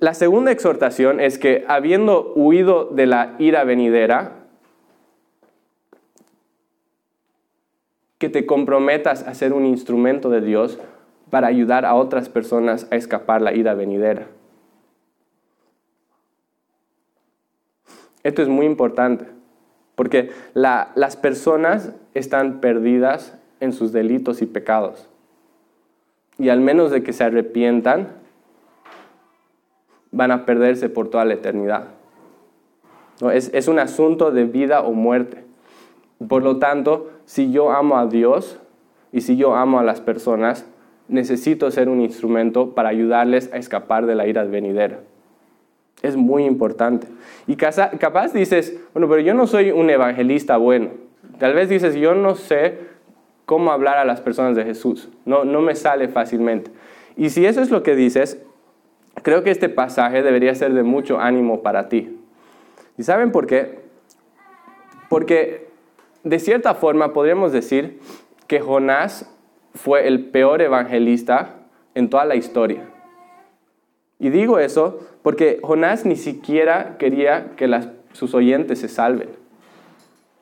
La 0.00 0.14
segunda 0.14 0.50
exhortación 0.50 1.20
es 1.20 1.38
que 1.38 1.64
habiendo 1.68 2.32
huido 2.34 2.86
de 2.86 3.06
la 3.06 3.34
ira 3.38 3.64
venidera, 3.64 4.46
que 8.18 8.28
te 8.28 8.46
comprometas 8.46 9.26
a 9.26 9.34
ser 9.34 9.52
un 9.52 9.66
instrumento 9.66 10.30
de 10.30 10.40
Dios 10.40 10.78
para 11.30 11.48
ayudar 11.48 11.84
a 11.84 11.94
otras 11.94 12.28
personas 12.28 12.86
a 12.92 12.96
escapar 12.96 13.42
la 13.42 13.52
ira 13.52 13.74
venidera. 13.74 14.28
Esto 18.22 18.42
es 18.42 18.48
muy 18.48 18.66
importante, 18.66 19.26
porque 19.96 20.30
las 20.54 21.16
personas 21.16 21.92
están 22.14 22.60
perdidas 22.60 23.36
en 23.58 23.72
sus 23.72 23.92
delitos 23.92 24.42
y 24.42 24.46
pecados. 24.46 25.08
Y 26.38 26.50
al 26.50 26.60
menos 26.60 26.92
de 26.92 27.02
que 27.02 27.12
se 27.12 27.24
arrepientan, 27.24 28.21
van 30.12 30.30
a 30.30 30.46
perderse 30.46 30.88
por 30.88 31.08
toda 31.08 31.24
la 31.24 31.34
eternidad. 31.34 31.88
¿No? 33.20 33.30
Es, 33.30 33.50
es 33.52 33.66
un 33.66 33.78
asunto 33.78 34.30
de 34.30 34.44
vida 34.44 34.82
o 34.82 34.92
muerte. 34.92 35.44
Por 36.28 36.42
lo 36.42 36.58
tanto, 36.58 37.10
si 37.24 37.50
yo 37.50 37.72
amo 37.72 37.98
a 37.98 38.06
Dios 38.06 38.60
y 39.10 39.22
si 39.22 39.36
yo 39.36 39.54
amo 39.54 39.80
a 39.80 39.82
las 39.82 40.00
personas, 40.00 40.66
necesito 41.08 41.70
ser 41.70 41.88
un 41.88 42.00
instrumento 42.00 42.74
para 42.74 42.88
ayudarles 42.88 43.52
a 43.52 43.58
escapar 43.58 44.06
de 44.06 44.14
la 44.14 44.26
ira 44.26 44.44
venidera. 44.44 45.00
Es 46.02 46.16
muy 46.16 46.44
importante. 46.44 47.06
Y 47.46 47.56
capaz 47.56 48.32
dices, 48.32 48.80
bueno, 48.92 49.08
pero 49.08 49.20
yo 49.20 49.34
no 49.34 49.46
soy 49.46 49.70
un 49.70 49.88
evangelista 49.90 50.56
bueno. 50.56 50.90
Tal 51.38 51.54
vez 51.54 51.68
dices, 51.68 51.94
yo 51.94 52.14
no 52.14 52.34
sé 52.34 52.78
cómo 53.46 53.72
hablar 53.72 53.98
a 53.98 54.04
las 54.04 54.20
personas 54.20 54.56
de 54.56 54.64
Jesús. 54.64 55.08
No, 55.24 55.44
no 55.44 55.60
me 55.60 55.74
sale 55.74 56.08
fácilmente. 56.08 56.70
Y 57.16 57.30
si 57.30 57.46
eso 57.46 57.60
es 57.60 57.70
lo 57.70 57.82
que 57.82 57.94
dices, 57.94 58.42
creo 59.22 59.42
que 59.42 59.50
este 59.50 59.68
pasaje 59.68 60.22
debería 60.22 60.54
ser 60.54 60.74
de 60.74 60.82
mucho 60.82 61.20
ánimo 61.20 61.62
para 61.62 61.88
ti. 61.88 62.18
¿Y 62.98 63.02
saben 63.02 63.32
por 63.32 63.46
qué? 63.46 63.80
Porque 65.08 65.68
de 66.24 66.38
cierta 66.38 66.74
forma 66.74 67.12
podríamos 67.12 67.52
decir 67.52 68.00
que 68.46 68.60
Jonás 68.60 69.30
fue 69.74 70.06
el 70.06 70.26
peor 70.26 70.62
evangelista 70.62 71.56
en 71.94 72.10
toda 72.10 72.24
la 72.24 72.34
historia. 72.34 72.88
Y 74.18 74.30
digo 74.30 74.58
eso 74.58 75.00
porque 75.22 75.58
Jonás 75.62 76.04
ni 76.04 76.16
siquiera 76.16 76.96
quería 76.98 77.52
que 77.56 77.68
sus 78.12 78.34
oyentes 78.34 78.80
se 78.80 78.88
salven. 78.88 79.30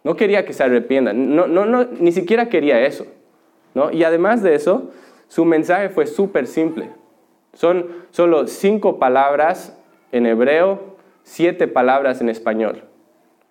No 0.02 0.16
quería 0.16 0.44
que 0.44 0.52
se 0.52 0.62
arrepientan. 0.62 1.34
No, 1.34 1.46
no, 1.46 1.84
ni 1.84 2.12
siquiera 2.12 2.48
quería 2.48 2.80
eso. 2.86 3.06
Y 3.92 4.02
además 4.02 4.42
de 4.42 4.54
eso, 4.54 4.90
su 5.28 5.44
mensaje 5.44 5.90
fue 5.90 6.06
súper 6.06 6.46
simple. 6.46 6.90
Son 7.52 7.86
solo 8.10 8.46
cinco 8.46 8.98
palabras 8.98 9.76
en 10.12 10.26
hebreo, 10.26 10.96
siete 11.22 11.68
palabras 11.68 12.20
en 12.20 12.28
español. 12.28 12.84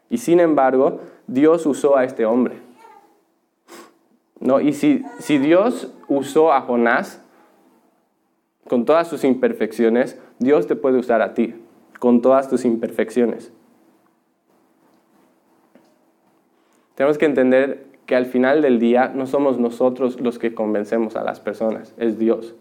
Y 0.10 0.18
sin 0.18 0.40
embargo, 0.40 1.02
Dios 1.28 1.66
usó 1.66 1.98
a 1.98 2.04
este 2.04 2.26
hombre. 2.26 2.58
¿No? 4.40 4.62
Y 4.62 4.74
si, 4.74 5.04
si 5.20 5.38
Dios 5.38 5.94
usó 6.08 6.54
a 6.54 6.62
Jonás, 6.62 7.24
con 8.70 8.86
todas 8.86 9.08
sus 9.08 9.24
imperfecciones, 9.26 10.18
Dios 10.38 10.68
te 10.68 10.76
puede 10.76 10.98
usar 10.98 11.22
a 11.22 11.34
ti, 11.34 11.56
con 12.00 12.22
todas 12.22 12.50
tus 12.50 12.64
imperfecciones. 12.64 13.52
Tenemos 16.96 17.18
que 17.18 17.26
entender 17.26 17.86
que 18.06 18.16
al 18.16 18.26
final 18.26 18.62
del 18.62 18.80
día 18.80 19.12
no 19.14 19.26
somos 19.26 19.60
nosotros 19.60 20.20
los 20.22 20.40
que 20.40 20.54
convencemos 20.54 21.16
a 21.16 21.24
las 21.24 21.40
personas, 21.40 21.94
es 21.98 22.18
Dios. 22.18 22.56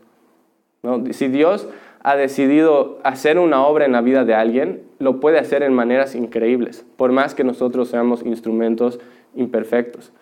Si 1.11 1.29
Dios 1.29 1.69
ha 2.03 2.17
decidido 2.17 2.99
hacer 3.03 3.39
una 3.39 3.67
obra 3.67 3.85
en 3.85 3.93
la 3.93 4.01
vida 4.01 4.25
de 4.25 4.35
alguien, 4.35 4.83
lo 4.99 5.21
puede 5.21 5.39
hacer 5.39 5.63
en 5.63 5.75
maneras 5.75 6.15
increíbles, 6.15 6.85
por 6.97 7.13
más 7.13 7.35
que 7.35 7.45
nosotros 7.45 7.89
seamos 7.89 8.23
instrumentos 8.25 9.01
imperfectos. 9.35 10.13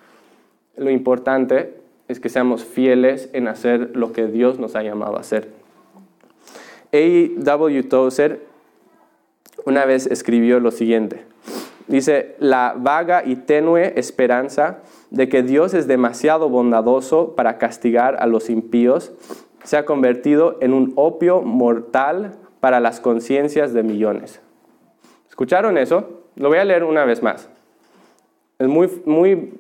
Lo 0.77 0.91
importante 0.91 1.75
es 2.09 2.21
que 2.21 2.29
seamos 2.29 2.65
fieles 2.65 3.31
en 3.33 3.49
hacer 3.49 3.97
lo 3.97 4.13
que 4.13 4.27
Dios 4.27 4.59
nos 4.59 4.77
ha 4.77 4.83
llamado 4.83 5.17
a 5.17 5.21
hacer. 5.21 5.49
A.W. 6.93 7.83
Tozer 7.85 8.47
una 9.65 9.85
vez 9.85 10.07
escribió 10.07 10.61
lo 10.61 10.71
siguiente. 10.71 11.25
Dice, 11.89 12.35
la 12.39 12.75
vaga 12.77 13.23
y 13.25 13.37
tenue 13.37 13.93
esperanza 13.97 14.79
de 15.11 15.29
que 15.29 15.43
Dios 15.43 15.73
es 15.73 15.87
demasiado 15.87 16.49
bondadoso 16.49 17.35
para 17.37 17.59
castigar 17.59 18.17
a 18.19 18.27
los 18.27 18.51
impíos 18.51 19.13
se 19.67 19.77
ha 19.77 19.85
convertido 19.85 20.59
en 20.61 20.73
un 20.73 20.93
opio 20.95 21.43
mortal 21.43 22.37
para 22.61 22.79
las 22.79 23.01
conciencias 23.01 23.75
de 23.75 23.83
millones. 23.83 24.41
¿Escucharon 25.29 25.77
eso? 25.77 26.23
Lo 26.37 26.49
voy 26.49 26.59
a 26.59 26.65
leer 26.65 26.85
una 26.85 27.05
vez 27.05 27.21
más. 27.21 27.49
Es 28.61 28.69
muy, 28.69 28.89
muy 29.07 29.55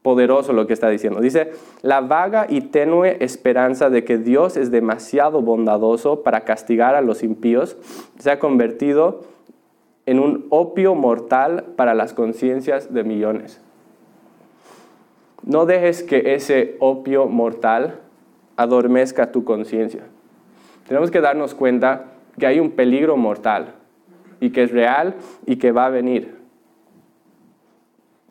poderoso 0.00 0.54
lo 0.54 0.66
que 0.66 0.72
está 0.72 0.88
diciendo. 0.88 1.20
Dice, 1.20 1.52
la 1.82 2.00
vaga 2.00 2.46
y 2.48 2.62
tenue 2.62 3.22
esperanza 3.22 3.90
de 3.90 4.02
que 4.02 4.16
Dios 4.16 4.56
es 4.56 4.70
demasiado 4.70 5.42
bondadoso 5.42 6.22
para 6.22 6.46
castigar 6.46 6.94
a 6.94 7.02
los 7.02 7.22
impíos 7.22 7.76
se 8.18 8.30
ha 8.30 8.38
convertido 8.38 9.24
en 10.06 10.20
un 10.20 10.46
opio 10.48 10.94
mortal 10.94 11.66
para 11.76 11.92
las 11.92 12.14
conciencias 12.14 12.94
de 12.94 13.04
millones. 13.04 13.60
No 15.42 15.66
dejes 15.66 16.02
que 16.02 16.34
ese 16.34 16.76
opio 16.80 17.26
mortal 17.26 18.00
adormezca 18.58 19.30
tu 19.30 19.44
conciencia. 19.44 20.02
Tenemos 20.88 21.10
que 21.10 21.20
darnos 21.20 21.54
cuenta 21.54 22.06
que 22.38 22.46
hay 22.46 22.58
un 22.58 22.72
peligro 22.72 23.16
mortal 23.16 23.74
y 24.40 24.50
que 24.50 24.64
es 24.64 24.72
real 24.72 25.14
y 25.46 25.56
que 25.56 25.70
va 25.70 25.86
a 25.86 25.90
venir. 25.90 26.36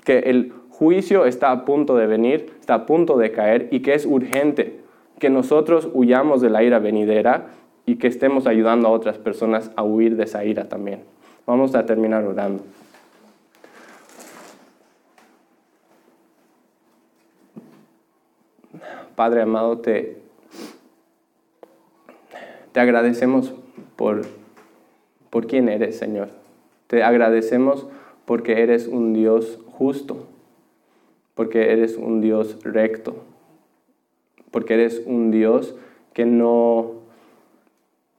Que 0.03 0.19
el 0.19 0.51
juicio 0.69 1.25
está 1.25 1.51
a 1.51 1.63
punto 1.63 1.95
de 1.95 2.07
venir, 2.07 2.53
está 2.59 2.75
a 2.75 2.85
punto 2.85 3.17
de 3.17 3.31
caer 3.31 3.69
y 3.71 3.79
que 3.79 3.93
es 3.93 4.05
urgente 4.05 4.81
que 5.17 5.29
nosotros 5.29 5.89
huyamos 5.93 6.41
de 6.41 6.49
la 6.49 6.61
ira 6.61 6.79
venidera 6.79 7.47
y 7.85 7.95
que 7.95 8.07
estemos 8.07 8.47
ayudando 8.47 8.89
a 8.89 8.91
otras 8.91 9.17
personas 9.17 9.71
a 9.77 9.83
huir 9.83 10.17
de 10.17 10.25
esa 10.25 10.43
ira 10.43 10.67
también. 10.67 11.03
Vamos 11.45 11.73
a 11.73 11.85
terminar 11.85 12.25
orando. 12.25 12.63
Padre 19.17 19.41
amado, 19.41 19.79
te, 19.79 20.21
te 22.77 22.81
agradecemos 22.81 23.55
por, 23.95 24.21
por 25.31 25.47
quién 25.47 25.67
eres, 25.67 25.97
Señor. 25.97 26.29
Te 26.85 27.01
agradecemos 27.01 27.87
porque 28.25 28.61
eres 28.61 28.85
un 28.85 29.15
Dios 29.15 29.57
justo 29.65 30.27
porque 31.33 31.71
eres 31.71 31.97
un 31.97 32.21
Dios 32.21 32.59
recto, 32.63 33.15
porque 34.51 34.75
eres 34.75 35.01
un 35.07 35.31
Dios 35.31 35.73
que 36.13 36.27
no, 36.27 36.91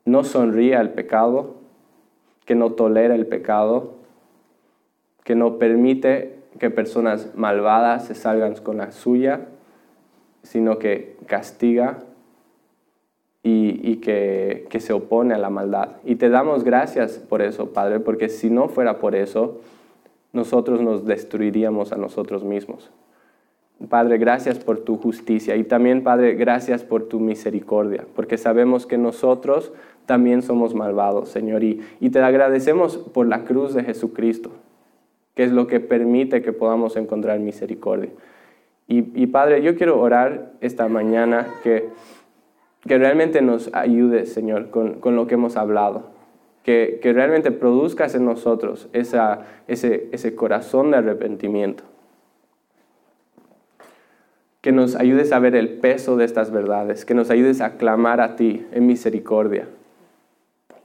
no 0.04 0.24
sonríe 0.24 0.74
al 0.74 0.90
pecado, 0.90 1.54
que 2.44 2.56
no 2.56 2.72
tolera 2.72 3.14
el 3.14 3.28
pecado, 3.28 3.94
que 5.22 5.36
no 5.36 5.58
permite 5.58 6.40
que 6.58 6.70
personas 6.70 7.32
malvadas 7.36 8.06
se 8.06 8.16
salgan 8.16 8.56
con 8.56 8.78
la 8.78 8.90
suya, 8.90 9.46
sino 10.42 10.80
que 10.80 11.16
castiga 11.26 12.00
y, 13.48 13.96
que, 13.96 14.66
que, 14.68 14.80
se 14.80 14.92
opone 14.92 15.34
a 15.34 15.38
la 15.38 15.50
maldad. 15.50 15.96
Y 16.04 16.16
te 16.16 16.28
damos 16.28 16.64
gracias 16.64 17.18
por 17.18 17.42
eso, 17.42 17.72
Padre, 17.72 18.00
porque 18.00 18.28
si 18.28 18.50
no 18.50 18.68
fuera 18.68 18.98
por 18.98 19.14
eso, 19.14 19.60
nosotros 20.32 20.80
nos 20.80 21.04
destruiríamos 21.04 21.92
a 21.92 21.96
nosotros 21.96 22.44
mismos. 22.44 22.90
Padre, 23.88 24.18
gracias 24.18 24.58
por 24.58 24.80
tu 24.80 24.96
justicia 24.96 25.54
y 25.54 25.62
también, 25.62 26.02
Padre, 26.02 26.34
gracias 26.34 26.82
por 26.82 27.04
tu 27.04 27.20
misericordia, 27.20 28.06
porque 28.16 28.36
sabemos 28.36 28.86
que 28.86 28.98
nosotros 28.98 29.72
también 30.04 30.42
somos 30.42 30.74
malvados, 30.74 31.28
Señor, 31.28 31.62
y, 31.62 31.80
te 32.10 32.18
agradecemos 32.18 32.96
por 32.96 33.28
la 33.28 33.44
cruz 33.44 33.74
de 33.74 33.84
Jesucristo, 33.84 34.50
que 35.34 35.44
es 35.44 35.52
lo 35.52 35.68
que 35.68 35.78
permite 35.78 36.42
que 36.42 36.52
podamos 36.52 36.96
encontrar 36.96 37.38
misericordia. 37.38 38.10
Y, 38.90 39.26
Padre, 39.26 39.60
yo 39.60 39.76
quiero 39.76 40.00
orar 40.00 40.52
esta 40.62 40.88
mañana 40.88 41.46
que, 41.62 41.90
que 42.88 42.98
realmente 42.98 43.42
nos 43.42 43.72
ayude, 43.74 44.26
Señor, 44.26 44.70
con, 44.70 44.94
con 44.94 45.14
lo 45.14 45.26
que 45.26 45.34
hemos 45.34 45.56
hablado, 45.56 46.06
que, 46.64 46.98
que, 47.00 47.12
realmente 47.12 47.52
produzcas 47.52 48.14
en 48.14 48.24
nosotros 48.24 48.88
esa, 48.92 49.46
ese, 49.68 50.08
ese 50.12 50.34
corazón 50.34 50.90
de 50.90 50.98
arrepentimiento. 50.98 51.84
Que 54.60 54.72
nos 54.72 54.96
ayudes 54.96 55.32
a 55.32 55.38
ver 55.38 55.54
el 55.54 55.78
peso 55.78 56.16
de 56.16 56.24
estas 56.24 56.50
verdades, 56.50 57.04
que 57.04 57.14
nos 57.14 57.30
ayudes 57.30 57.60
a 57.60 57.76
clamar 57.76 58.20
a 58.20 58.34
ti 58.34 58.66
en 58.72 58.86
misericordia 58.86 59.68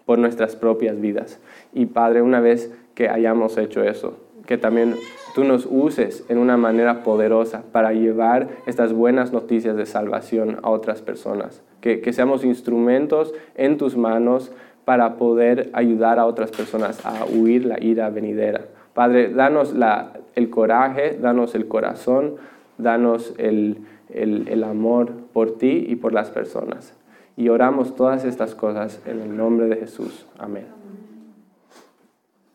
por 0.05 0.19
nuestras 0.19 0.55
propias 0.55 1.01
vidas. 1.01 1.39
Y 1.73 1.87
Padre, 1.87 2.21
una 2.21 2.39
vez 2.39 2.71
que 2.93 3.09
hayamos 3.09 3.57
hecho 3.57 3.83
eso, 3.83 4.19
que 4.45 4.57
también 4.57 4.95
tú 5.33 5.43
nos 5.43 5.67
uses 5.69 6.25
en 6.29 6.37
una 6.37 6.57
manera 6.57 7.03
poderosa 7.03 7.63
para 7.71 7.93
llevar 7.93 8.49
estas 8.65 8.93
buenas 8.93 9.31
noticias 9.33 9.75
de 9.75 9.85
salvación 9.85 10.59
a 10.61 10.69
otras 10.69 11.01
personas, 11.01 11.63
que, 11.83 12.13
seamos 12.13 12.43
instrumentos 12.43 13.35
en 13.55 13.77
tus 13.77 13.95
manos 13.95 14.51
para 14.85 15.17
poder 15.17 15.69
ayudar 15.73 16.17
a 16.17 16.25
otras 16.25 16.49
personas 16.49 17.05
a 17.05 17.25
huir 17.25 17.65
la 17.65 17.83
ira 17.83 18.09
venidera. 18.09 18.61
Padre, 18.95 19.29
danos 19.29 19.73
la, 19.73 20.13
el 20.35 20.49
coraje, 20.49 21.19
danos 21.21 21.53
el 21.55 21.67
corazón 21.67 22.35
danos 22.77 23.33
el, 23.37 23.77
el, 24.09 24.63
amor 24.63 25.11
por 25.33 25.57
ti 25.57 25.85
y 25.87 25.95
por 25.95 26.13
las 26.13 26.29
personas. 26.29 26.93
Y 27.35 27.49
oramos 27.49 27.95
todas 27.95 28.25
estas 28.25 28.55
cosas 28.55 29.01
en 29.05 29.19
el 29.19 29.35
nombre 29.35 29.67
de 29.67 29.77
Jesús. 29.77 30.27
Amén. 30.37 30.82